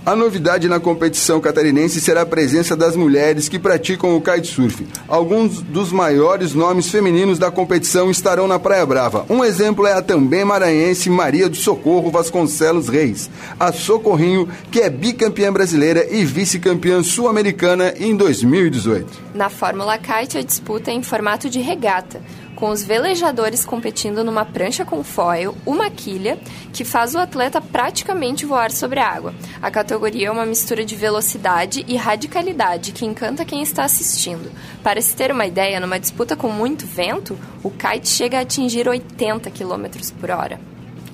[0.06, 4.86] A novidade na competição catarinense será a presença das mulheres que praticam o kitesurf.
[5.08, 9.24] Alguns dos maiores nomes femininos da competição estarão na Praia Brava.
[9.30, 14.90] Um exemplo é a também maranhense Maria do Socorro Vasconcelos Reis, a Socorrinho, que é
[14.90, 19.06] bicampeã brasileira e vice-campeã sul-americana em 2018.
[19.34, 22.20] Na Fórmula Kite, a disputa é em formato de regata,
[22.64, 26.38] com os velejadores competindo numa prancha com foil, uma quilha,
[26.72, 29.34] que faz o atleta praticamente voar sobre a água.
[29.60, 34.50] A categoria é uma mistura de velocidade e radicalidade que encanta quem está assistindo.
[34.82, 38.88] Para se ter uma ideia, numa disputa com muito vento, o kite chega a atingir
[38.88, 39.84] 80 km
[40.18, 40.58] por hora.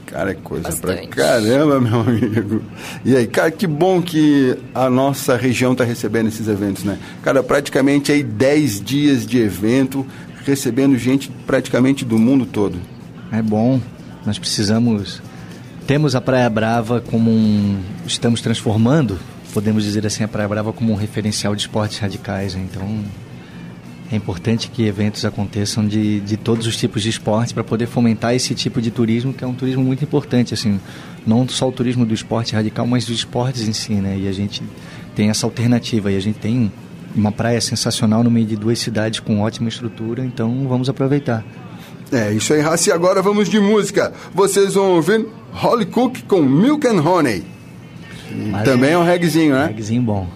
[0.06, 2.62] Cara, é coisa pra caramba, meu amigo.
[3.04, 6.98] E aí, cara, que bom que a nossa região tá recebendo esses eventos, né?
[7.22, 10.04] Cara, praticamente aí 10 dias de evento,
[10.44, 12.78] recebendo gente praticamente do mundo todo.
[13.32, 13.80] É bom.
[14.24, 15.22] Nós precisamos.
[15.86, 17.80] Temos a Praia Brava como um.
[18.06, 19.18] Estamos transformando,
[19.52, 22.54] podemos dizer assim, a Praia Brava como um referencial de esportes radicais.
[22.54, 22.66] né?
[22.70, 23.04] Então,
[24.12, 28.34] é importante que eventos aconteçam de, de todos os tipos de esportes para poder fomentar
[28.34, 30.52] esse tipo de turismo, que é um turismo muito importante.
[30.52, 30.80] assim
[31.26, 33.94] Não só o turismo do esporte radical, mas dos esportes em si.
[33.94, 34.18] Né?
[34.18, 34.62] E a gente
[35.14, 36.10] tem essa alternativa.
[36.10, 36.72] E a gente tem
[37.14, 41.44] uma praia sensacional no meio de duas cidades com ótima estrutura, então vamos aproveitar.
[42.12, 42.90] É isso aí, Raci.
[42.90, 44.12] Agora vamos de música.
[44.34, 47.44] Vocês vão ouvir Holly Cook com Milk and Honey.
[48.50, 49.66] Mas também é um reggaezinho, né?
[49.66, 50.26] Reggaezinho bom.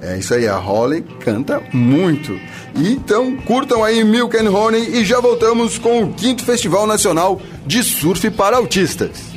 [0.00, 2.36] É isso aí, a Holly canta muito.
[2.74, 7.84] Então curtam aí Milk and Honey e já voltamos com o quinto Festival Nacional de
[7.84, 9.31] Surf para Autistas.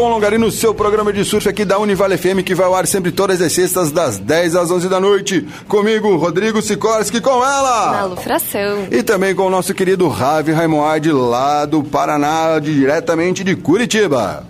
[0.00, 2.86] Com o Longarino, seu programa de surf aqui da Univale FM, que vai ao ar
[2.86, 5.46] sempre todas as sextas, das 10 às 11 da noite.
[5.68, 7.92] Comigo, Rodrigo Sikorski, com ela!
[7.92, 8.88] Na Lufração.
[8.90, 14.46] E também com o nosso querido Ravi Raimoard, lá do Paraná, diretamente de Curitiba.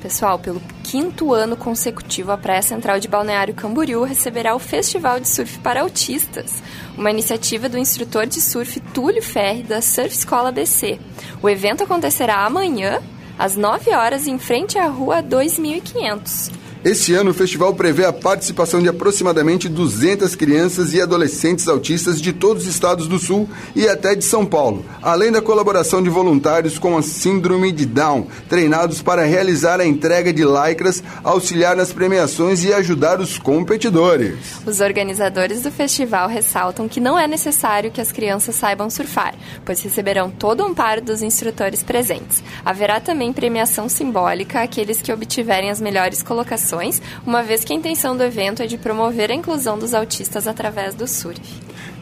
[0.00, 5.28] Pessoal, pelo quinto ano consecutivo, a Praia Central de Balneário Camboriú receberá o Festival de
[5.28, 6.62] Surf para Autistas,
[6.96, 10.98] uma iniciativa do instrutor de surf Túlio Ferri, da Surf Escola BC.
[11.42, 13.02] O evento acontecerá amanhã,
[13.38, 16.57] às 9 horas, em frente à Rua 2500.
[16.88, 22.32] Esse ano, o festival prevê a participação de aproximadamente 200 crianças e adolescentes autistas de
[22.32, 23.46] todos os estados do Sul
[23.76, 28.26] e até de São Paulo, além da colaboração de voluntários com a Síndrome de Down,
[28.48, 34.38] treinados para realizar a entrega de lycras, auxiliar nas premiações e ajudar os competidores.
[34.64, 39.82] Os organizadores do festival ressaltam que não é necessário que as crianças saibam surfar, pois
[39.82, 42.42] receberão todo o amparo dos instrutores presentes.
[42.64, 46.77] Haverá também premiação simbólica àqueles que obtiverem as melhores colocações,
[47.26, 50.94] uma vez que a intenção do evento é de promover a inclusão dos autistas através
[50.94, 51.40] do surf.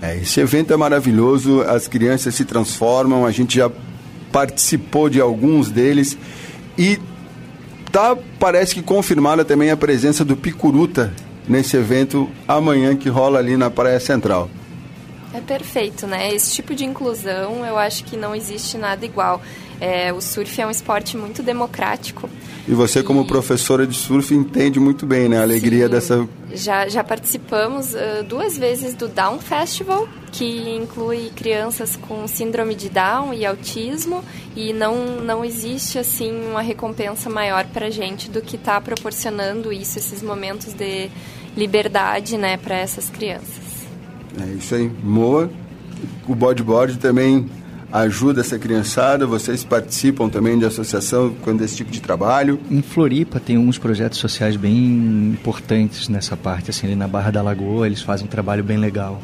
[0.00, 3.70] É, esse evento é maravilhoso, as crianças se transformam, a gente já
[4.30, 6.16] participou de alguns deles
[6.76, 6.98] e
[7.90, 11.12] tá, parece que confirmada também a presença do Picuruta
[11.48, 14.50] nesse evento amanhã que rola ali na Praia Central.
[15.32, 16.32] É perfeito, né?
[16.34, 19.40] Esse tipo de inclusão eu acho que não existe nada igual.
[19.80, 22.28] É, o surf é um esporte muito democrático.
[22.68, 25.90] E você, como professora de surf, entende muito bem né, a alegria Sim.
[25.90, 26.28] dessa.
[26.52, 32.88] Já, já participamos uh, duas vezes do Down Festival, que inclui crianças com síndrome de
[32.88, 34.24] Down e autismo,
[34.56, 39.98] e não, não existe assim uma recompensa maior para gente do que estar proporcionando isso,
[39.98, 41.08] esses momentos de
[41.56, 43.86] liberdade, né, para essas crianças.
[44.40, 44.90] É isso aí.
[45.02, 45.48] Moa,
[46.26, 47.48] o bodyboard também
[48.00, 52.60] ajuda essa criançada, vocês participam também de associação com esse tipo de trabalho.
[52.70, 57.42] Em Floripa tem uns projetos sociais bem importantes nessa parte, assim, ali na Barra da
[57.42, 59.20] Lagoa, eles fazem um trabalho bem legal,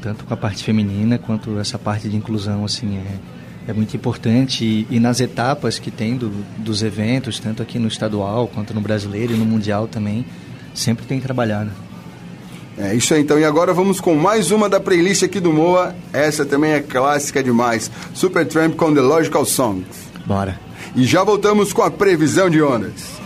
[0.00, 4.64] tanto com a parte feminina quanto essa parte de inclusão, assim, é, é muito importante
[4.64, 8.80] e, e nas etapas que tem do, dos eventos, tanto aqui no estadual quanto no
[8.80, 10.24] brasileiro e no mundial também,
[10.74, 11.70] sempre tem trabalhado.
[12.78, 13.38] É isso aí, então.
[13.38, 15.94] E agora vamos com mais uma da playlist aqui do Moa.
[16.12, 17.90] Essa também é clássica demais.
[18.12, 19.86] Supertramp com The Logical Songs.
[20.26, 20.60] Bora.
[20.94, 23.16] E já voltamos com a previsão de ondas.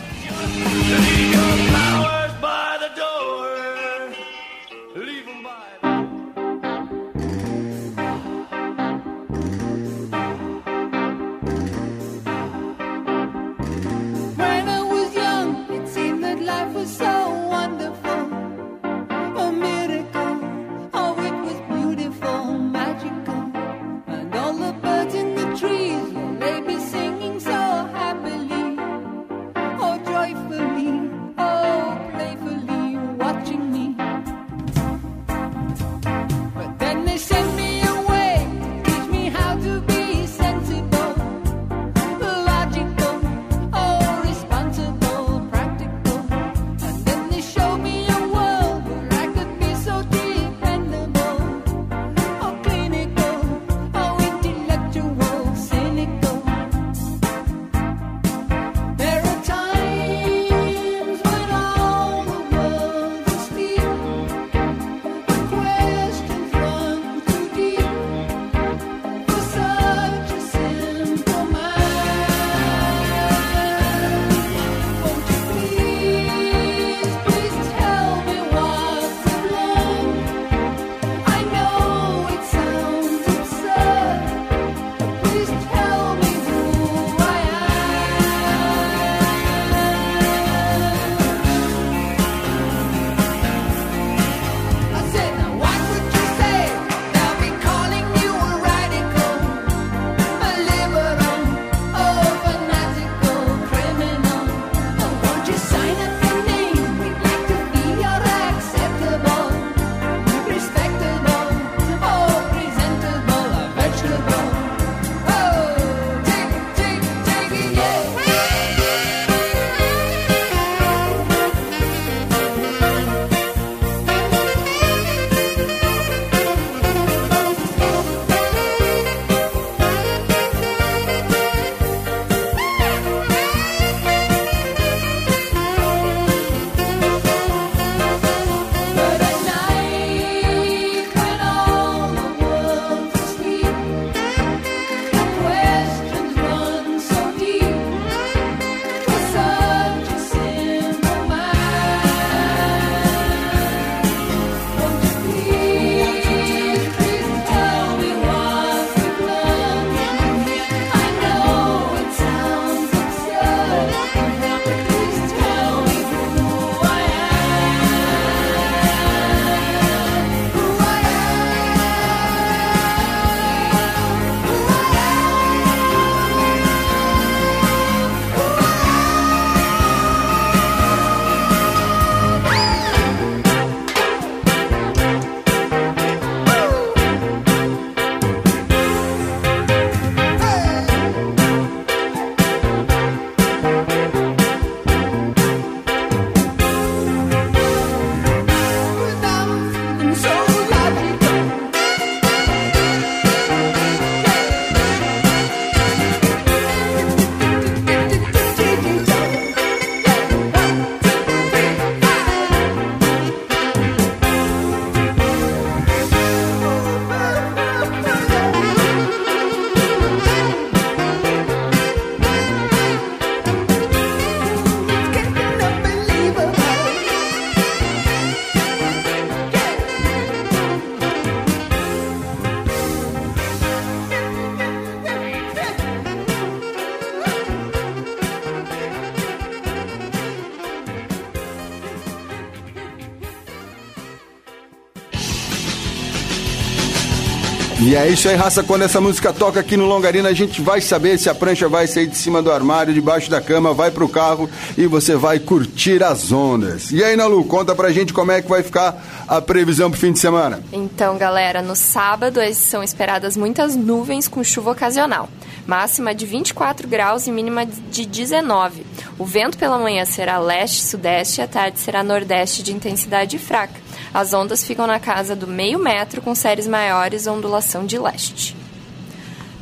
[247.91, 248.63] E é isso aí, raça.
[248.63, 251.89] Quando essa música toca aqui no Longarina, a gente vai saber se a prancha vai
[251.89, 254.49] sair de cima do armário, debaixo da cama, vai pro carro
[254.79, 256.93] e você vai curtir as ondas.
[256.93, 260.13] E aí, Nalu, conta pra gente como é que vai ficar a previsão pro fim
[260.13, 260.63] de semana.
[260.73, 265.29] Então, galera, no sábado são esperadas muitas nuvens com chuva ocasional.
[265.67, 268.87] Máxima de 24 graus e mínima de 19.
[269.19, 273.80] O vento pela manhã será leste-sudeste e à tarde será nordeste de intensidade fraca.
[274.13, 278.57] As ondas ficam na casa do meio metro com séries maiores ondulação de leste.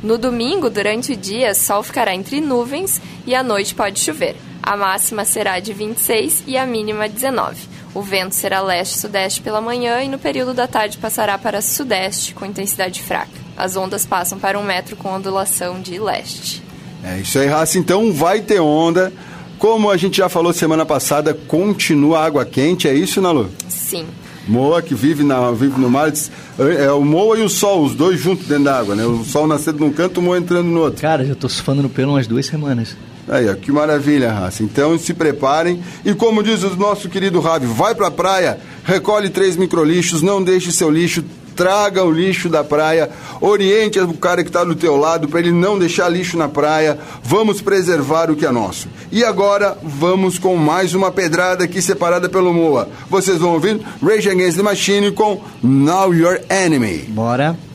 [0.01, 4.35] No domingo, durante o dia, sol ficará entre nuvens e à noite pode chover.
[4.63, 7.67] A máxima será de 26 e a mínima 19.
[7.93, 12.45] O vento será leste-sudeste pela manhã e no período da tarde passará para sudeste com
[12.45, 13.31] intensidade fraca.
[13.57, 16.63] As ondas passam para um metro com ondulação de leste.
[17.03, 17.77] É isso aí, raça.
[17.77, 19.11] Então vai ter onda.
[19.57, 23.49] Como a gente já falou semana passada, continua água quente, é isso, Nalu?
[23.67, 24.07] Sim.
[24.49, 27.93] Moa, que vive, na, vive no mar, diz- é o Moa e o Sol, os
[27.95, 29.05] dois juntos dentro da água, né?
[29.05, 31.01] O Sol nascendo num canto, o Moa entrando no outro.
[31.01, 32.95] Cara, já tô surfando no pelo umas duas semanas.
[33.27, 34.63] Aí, ó, que maravilha, raça.
[34.63, 35.79] Então se preparem.
[36.03, 40.71] E como diz o nosso querido Ravi, vai pra praia, recolhe três microlixos, não deixe
[40.71, 41.23] seu lixo,
[41.59, 43.09] traga o lixo da praia,
[43.41, 46.97] oriente o cara que está do teu lado para ele não deixar lixo na praia.
[47.21, 48.87] Vamos preservar o que é nosso.
[49.11, 52.87] E agora vamos com mais uma pedrada aqui separada pelo Moa.
[53.09, 57.09] Vocês vão ouvir Rage Against the Machine com Now Your Enemy.
[57.09, 57.68] Bora.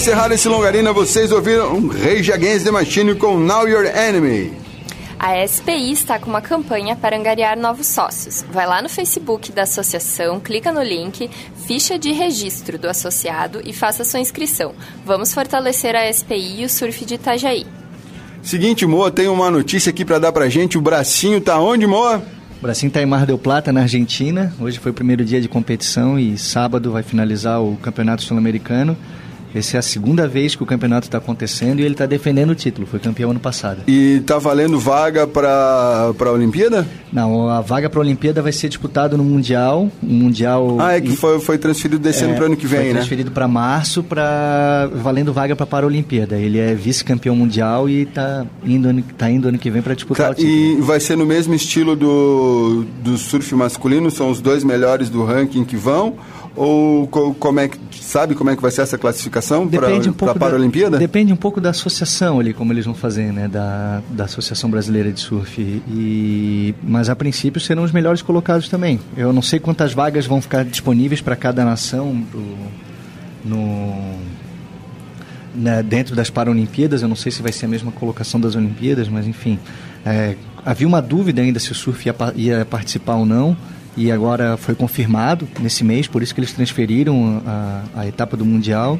[0.00, 4.50] Encerrar esse longarina, vocês ouviram Rage Against the Machine com Now Your Enemy.
[5.18, 8.42] A SPI está com uma campanha para angariar novos sócios.
[8.50, 11.28] Vai lá no Facebook da associação, clica no link,
[11.66, 14.72] ficha de registro do associado e faça sua inscrição.
[15.04, 17.66] Vamos fortalecer a SPI e o surf de Itajaí.
[18.42, 20.78] Seguinte, Moa, tem uma notícia aqui para dar pra gente.
[20.78, 22.22] O bracinho tá onde, Moa?
[22.58, 24.50] O Bracinho tá em Mar del Plata, na Argentina.
[24.58, 28.96] Hoje foi o primeiro dia de competição e sábado vai finalizar o Campeonato Sul-Americano.
[29.54, 32.54] Essa é a segunda vez que o campeonato está acontecendo e ele está defendendo o
[32.54, 32.86] título.
[32.86, 33.82] Foi campeão ano passado.
[33.86, 36.86] E tá valendo vaga pra, pra Olimpíada?
[37.12, 39.88] Não, a vaga para a Olimpíada vai ser disputada no Mundial.
[40.02, 40.76] Um mundial.
[40.80, 42.94] Ah, é que foi, foi transferido desse ano pro ano que vem, foi né?
[42.94, 46.36] transferido para março, para valendo vaga para a Paralimpíada.
[46.36, 50.32] Ele é vice-campeão mundial e está indo, tá indo ano que vem para disputar Tá,
[50.32, 50.78] o título.
[50.78, 54.10] e vai ser no mesmo estilo do, do surf masculino?
[54.10, 56.14] São os dois melhores do ranking que vão?
[56.56, 60.12] Ou co- como é que sabe como é que vai ser essa classificação para um
[60.30, 60.90] a Paralimpíada?
[60.90, 63.46] Da, depende um pouco da associação ali, como eles vão fazer, né?
[63.46, 65.60] Da, da Associação Brasileira de Surf.
[65.60, 68.98] E, mas a princípio serão os melhores colocados também.
[69.16, 72.40] Eu não sei quantas vagas vão ficar disponíveis para cada nação pro-
[73.44, 74.16] no,
[75.54, 77.02] né, dentro das Paralimpíadas.
[77.02, 79.58] Eu não sei se vai ser a mesma colocação das Olimpíadas, mas enfim.
[80.04, 83.56] É, havia uma dúvida ainda se o surf ia, ia participar ou não.
[83.96, 88.44] E agora foi confirmado nesse mês, por isso que eles transferiram a, a etapa do
[88.44, 88.98] Mundial.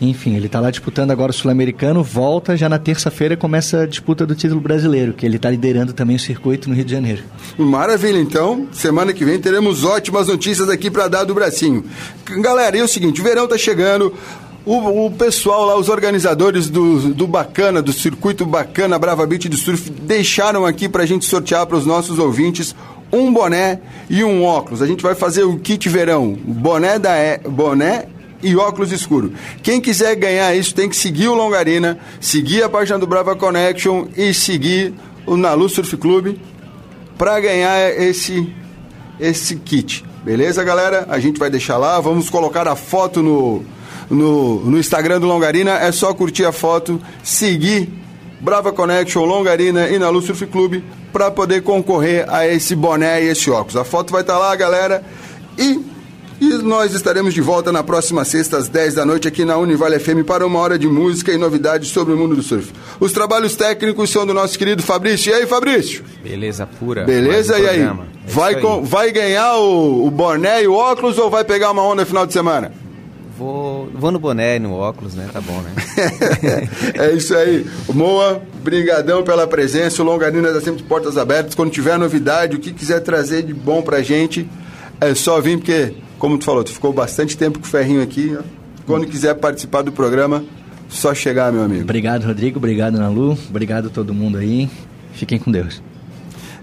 [0.00, 4.26] Enfim, ele está lá disputando agora o Sul-Americano, volta, já na terça-feira começa a disputa
[4.26, 7.22] do título brasileiro, que ele está liderando também o circuito no Rio de Janeiro.
[7.56, 8.66] Maravilha, então.
[8.72, 11.84] Semana que vem teremos ótimas notícias aqui para dar do bracinho.
[12.40, 14.12] Galera, e é o seguinte, o verão tá chegando.
[14.66, 19.56] O, o pessoal lá, os organizadores do, do Bacana, do circuito Bacana Brava Beach do
[19.56, 22.74] Surf, deixaram aqui pra gente sortear para os nossos ouvintes
[23.14, 23.80] um boné
[24.10, 24.82] e um óculos.
[24.82, 28.06] A gente vai fazer o kit verão, boné da e, boné
[28.42, 29.32] e óculos escuro.
[29.62, 34.06] Quem quiser ganhar isso tem que seguir o Longarina, seguir a página do Brava Connection
[34.16, 34.92] e seguir
[35.26, 36.40] o Nalu Surf Clube
[37.16, 38.52] para ganhar esse
[39.18, 40.04] esse kit.
[40.24, 41.06] Beleza, galera?
[41.08, 43.64] A gente vai deixar lá, vamos colocar a foto no
[44.10, 47.88] no, no Instagram do Longarina, é só curtir a foto, seguir
[48.38, 50.84] Brava Connection, Longarina e Nalu Surf Clube
[51.14, 53.76] para poder concorrer a esse boné e esse óculos.
[53.76, 55.00] A foto vai estar lá, galera.
[55.56, 55.80] E
[56.40, 60.00] e nós estaremos de volta na próxima sexta, às 10 da noite, aqui na Univale
[60.00, 62.72] FM, para uma hora de música e novidades sobre o mundo do surf.
[62.98, 65.30] Os trabalhos técnicos são do nosso querido Fabrício.
[65.30, 66.04] E aí, Fabrício?
[66.24, 67.04] Beleza pura.
[67.04, 67.56] Beleza?
[67.58, 67.80] E aí?
[67.82, 67.92] É
[68.26, 72.02] Vai, com- vai ganhar o, o boné e o óculos ou vai pegar uma onda
[72.02, 72.72] no final de semana?
[73.36, 75.28] Vou, vou no boné e no óculos, né?
[75.32, 75.72] Tá bom, né?
[76.94, 77.66] é isso aí.
[77.92, 80.02] Moa, brigadão pela presença.
[80.02, 81.54] O Longarina está sempre de portas abertas.
[81.54, 84.48] Quando tiver novidade, o que quiser trazer de bom pra gente,
[85.00, 88.36] é só vir, porque, como tu falou, tu ficou bastante tempo com o ferrinho aqui.
[88.86, 90.44] Quando quiser participar do programa,
[90.88, 91.82] só chegar, meu amigo.
[91.82, 92.58] Obrigado, Rodrigo.
[92.58, 93.36] Obrigado, Nalu.
[93.48, 94.70] Obrigado a todo mundo aí.
[95.12, 95.82] Fiquem com Deus.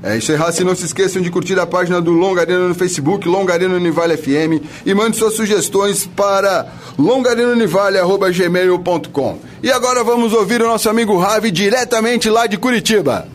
[0.03, 0.63] É isso aí, raça.
[0.63, 4.93] Não se esqueçam de curtir a página do Longarina no Facebook, Longarina Univale FM, e
[4.93, 6.67] mande suas sugestões para
[6.97, 9.39] longarinaunivale.gmail.com.
[9.61, 13.27] E agora vamos ouvir o nosso amigo Ravi diretamente lá de Curitiba.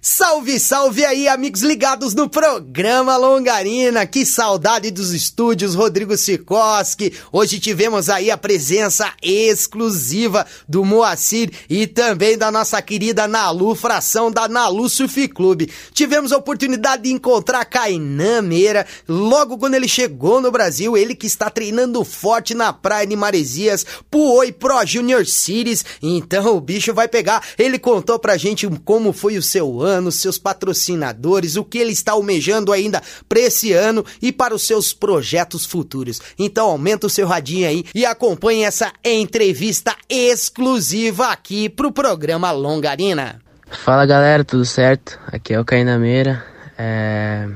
[0.00, 4.06] Salve, salve aí, amigos ligados no programa Longarina.
[4.06, 7.12] Que saudade dos estúdios Rodrigo Sikoski.
[7.32, 14.30] Hoje tivemos aí a presença exclusiva do Moacir e também da nossa querida Nalu, fração
[14.30, 15.72] da Nalu Surf Clube.
[15.92, 20.96] Tivemos a oportunidade de encontrar Kainan Meira logo quando ele chegou no Brasil.
[20.96, 25.84] Ele que está treinando forte na praia de Maresias, Puoi Pro Junior Series.
[26.00, 27.42] Então o bicho vai pegar.
[27.58, 32.12] Ele contou pra gente como foi o seu ano, seus patrocinadores, o que ele está
[32.12, 36.20] almejando ainda para esse ano e para os seus projetos futuros.
[36.38, 43.40] Então aumenta o seu radinho aí e acompanhe essa entrevista exclusiva aqui pro programa Longarina.
[43.68, 45.18] Fala galera, tudo certo?
[45.26, 46.44] Aqui é o Cainameira.
[46.78, 47.48] É...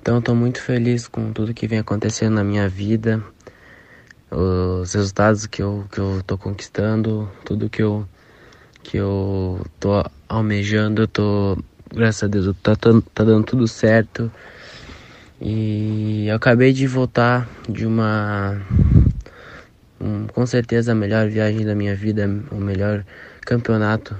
[0.00, 3.22] Então tô muito feliz com tudo que vem acontecendo na minha vida,
[4.30, 8.06] os resultados que eu, que eu conquistando, tudo que eu,
[8.88, 11.58] que eu tô almejando, eu tô,
[11.94, 14.32] graças a Deus, tá, tá, dando tudo certo.
[15.38, 18.58] E eu acabei de voltar de uma
[20.00, 23.04] um, com certeza a melhor viagem da minha vida, o melhor
[23.42, 24.16] campeonato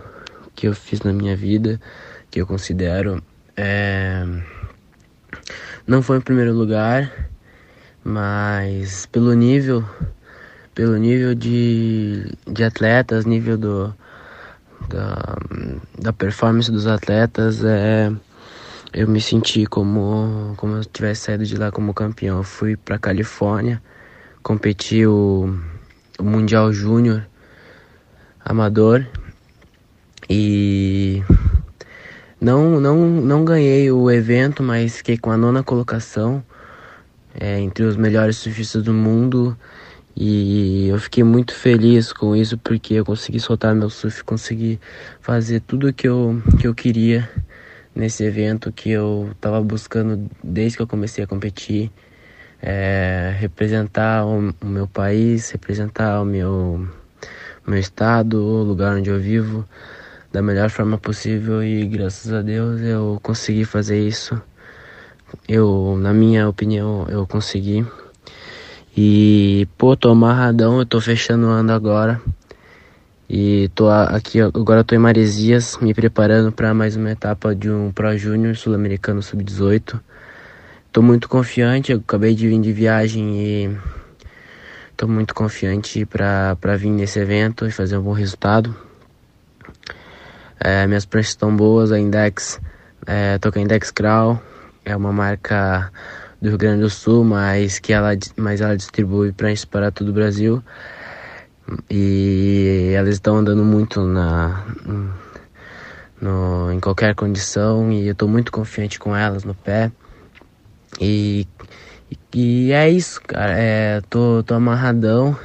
[0.54, 1.80] que eu fiz na minha vida,
[2.30, 3.22] que eu considero.
[3.56, 4.22] É...
[5.86, 7.30] Não foi em primeiro lugar,
[8.04, 9.82] mas pelo nível,
[10.74, 13.94] pelo nível de, de atletas, nível do,
[14.88, 15.36] da,
[15.98, 18.10] da performance dos atletas, é,
[18.92, 22.38] eu me senti como, como eu tivesse saído de lá como campeão.
[22.38, 23.82] Eu fui para Califórnia,
[24.42, 25.54] competi o,
[26.18, 27.26] o Mundial Júnior
[28.44, 29.06] Amador
[30.28, 31.22] e
[32.40, 36.42] não, não, não ganhei o evento, mas fiquei com a nona colocação
[37.38, 39.56] é, entre os melhores surfistas do mundo
[40.20, 44.80] e eu fiquei muito feliz com isso porque eu consegui soltar meu surf, consegui
[45.20, 47.30] fazer tudo que eu, que eu queria
[47.94, 51.92] nesse evento que eu estava buscando desde que eu comecei a competir.
[52.60, 56.88] É, representar o, o meu país, representar o meu,
[57.64, 59.64] meu estado, o lugar onde eu vivo
[60.32, 64.40] da melhor forma possível e graças a Deus eu consegui fazer isso.
[65.48, 67.86] Eu, na minha opinião, eu consegui.
[69.00, 72.20] E, pô, tô amarradão, eu tô fechando o ano agora.
[73.30, 77.92] E tô aqui, agora tô em Maresias, me preparando para mais uma etapa de um
[77.92, 80.00] Pro Júnior Sul-Americano Sub-18.
[80.90, 83.78] Tô muito confiante, eu acabei de vir de viagem e
[84.96, 88.74] tô muito confiante para vir nesse evento e fazer um bom resultado.
[90.58, 92.60] É, minhas pranchas estão boas, a Index,
[93.06, 94.42] é, tô com a Index Crawl,
[94.84, 95.92] é uma marca
[96.40, 100.12] do Rio Grande do Sul, mas que ela, mas ela distribui pranchas para todo o
[100.12, 100.62] Brasil.
[101.90, 104.64] E elas estão andando muito na,
[106.20, 109.90] no, em qualquer condição e eu estou muito confiante com elas no pé.
[111.00, 111.46] E,
[112.32, 113.52] e é isso, cara.
[113.58, 115.36] É, tô, tô amarradão.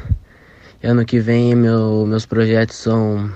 [0.82, 3.32] Ano que vem meu, meus projetos são,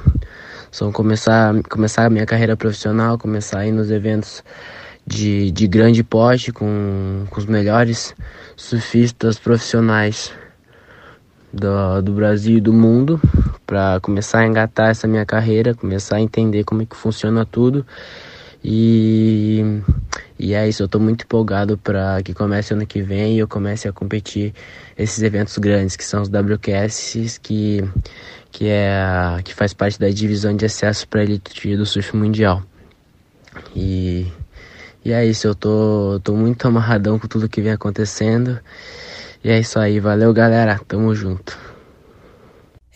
[0.71, 4.43] são começar, começar a minha carreira profissional, começar a ir nos eventos
[5.07, 8.13] de, de grande porte com, com os melhores
[8.57, 10.34] surfistas profissionais
[11.53, 13.19] do, do Brasil e do mundo
[13.65, 17.85] para começar a engatar essa minha carreira, começar a entender como é que funciona tudo.
[18.63, 19.81] E,
[20.38, 23.47] e é isso, eu tô muito empolgado para que comece ano que vem e eu
[23.47, 24.53] comece a competir
[24.97, 27.84] esses eventos grandes que são os WQS, que
[28.51, 32.63] que é a- que faz parte da divisão de acesso para elite do surf mundial.
[33.75, 34.25] E
[35.07, 38.59] e é isso, eu tô, tô muito amarradão com tudo que vem acontecendo.
[39.41, 41.57] E é isso aí, valeu galera, tamo junto.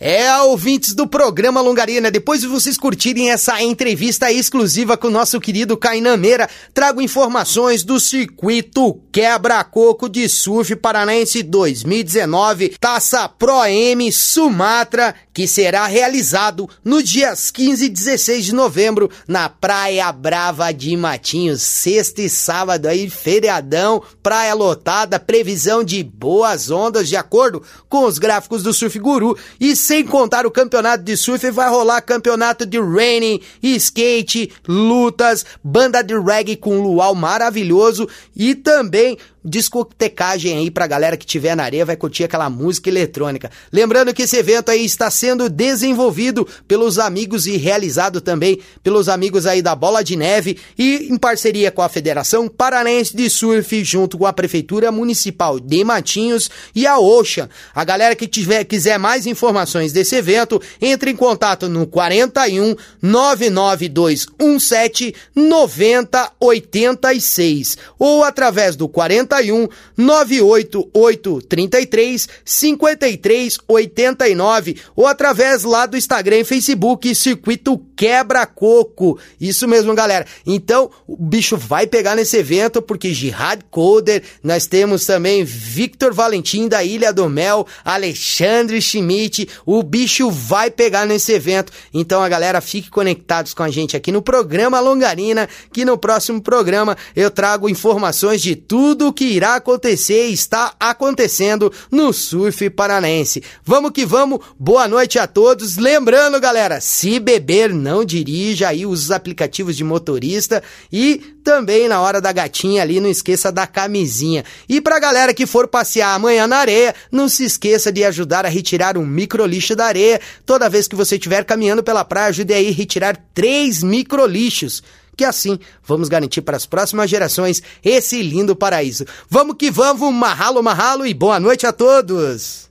[0.04, 5.40] É, ouvintes do programa Longarina, depois de vocês curtirem essa entrevista exclusiva com o nosso
[5.40, 14.10] querido Kainan Meira, trago informações do circuito Quebra-Coco de Surf Paranaense 2019, Taça Pro M
[14.10, 20.96] Sumatra, que será realizado nos dias 15 e 16 de novembro na Praia Brava de
[20.96, 28.04] Matinhos, sexta e sábado aí, feriadão, praia lotada, previsão de boas ondas de acordo com
[28.04, 29.36] os gráficos do Surf Guru.
[29.58, 36.02] E sem contar o campeonato de surf, vai rolar campeonato de raining, skate, lutas, banda
[36.02, 41.84] de reggae com luau maravilhoso e também discotecagem aí pra galera que tiver na areia
[41.84, 43.50] vai curtir aquela música eletrônica.
[43.72, 49.46] Lembrando que esse evento aí está sendo desenvolvido pelos amigos e realizado também pelos amigos
[49.46, 54.18] aí da Bola de Neve e em parceria com a Federação Paranaense de Surf junto
[54.18, 57.48] com a Prefeitura Municipal de Matinhos e a Ocean.
[57.74, 65.14] A galera que tiver quiser mais informações desse evento, entre em contato no 41 99217
[65.34, 68.88] 9086 ou através do
[69.32, 79.18] 41 98833 5389 ou através lá do Instagram e Facebook Circuito Quebra Coco.
[79.40, 80.26] Isso mesmo, galera.
[80.46, 86.68] Então, o bicho vai pegar nesse evento porque Jihad Coder, nós temos também Victor Valentim
[86.68, 91.72] da Ilha do Mel, Alexandre Schmidt, o bicho vai pegar nesse evento.
[91.94, 96.42] Então, a galera fique conectados com a gente aqui no programa Longarina, que no próximo
[96.42, 103.42] programa eu trago informações de tudo que irá acontecer e está acontecendo no surf paranaense.
[103.64, 105.76] Vamos que vamos, boa noite a todos.
[105.76, 110.62] Lembrando, galera, se beber, não dirija aí, os aplicativos de motorista
[110.92, 114.44] e também na hora da gatinha ali, não esqueça da camisinha.
[114.68, 118.48] E pra galera que for passear amanhã na areia, não se esqueça de ajudar a
[118.48, 120.20] retirar um micro lixo da areia.
[120.46, 124.82] Toda vez que você estiver caminhando pela praia, ajude aí a retirar três micro lixos
[125.16, 129.04] que assim vamos garantir para as próximas gerações esse lindo paraíso.
[129.28, 132.70] Vamos que vamos, mahalo, mahalo e boa noite a todos!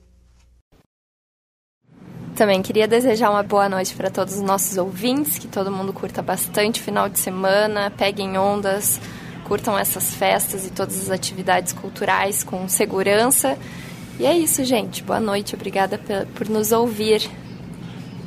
[2.34, 6.22] Também queria desejar uma boa noite para todos os nossos ouvintes, que todo mundo curta
[6.22, 8.98] bastante o final de semana, peguem ondas,
[9.44, 13.58] curtam essas festas e todas as atividades culturais com segurança.
[14.18, 15.02] E é isso, gente.
[15.02, 16.00] Boa noite, obrigada
[16.34, 17.30] por nos ouvir.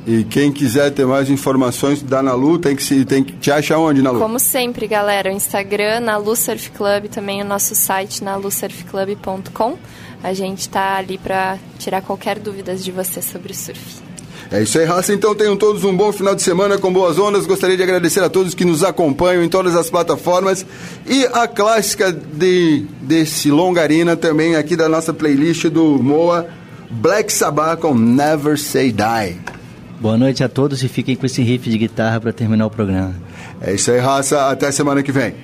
[0.06, 3.78] E quem quiser ter mais informações da Nalu, tem que, se, tem que te achar
[3.78, 4.20] onde, Nalu?
[4.20, 9.76] Como sempre, galera, o Instagram, na Lu Surf Club, também o nosso site, na lusurfclub.com.
[10.22, 14.06] A gente tá ali pra tirar qualquer dúvidas de você sobre surf.
[14.50, 15.12] É isso aí, raça.
[15.12, 17.46] Então tenham todos um bom final de semana com boas ondas.
[17.46, 20.64] Gostaria de agradecer a todos que nos acompanham em todas as plataformas.
[21.04, 26.46] E a clássica de, desse Longarina também aqui da nossa playlist do Moa,
[26.88, 29.55] Black Sabbath com Never Say Die.
[30.00, 33.14] Boa noite a todos e fiquem com esse riff de guitarra para terminar o programa.
[33.60, 34.50] É isso aí, raça.
[34.50, 35.34] Até semana que vem.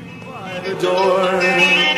[0.62, 1.91] the door.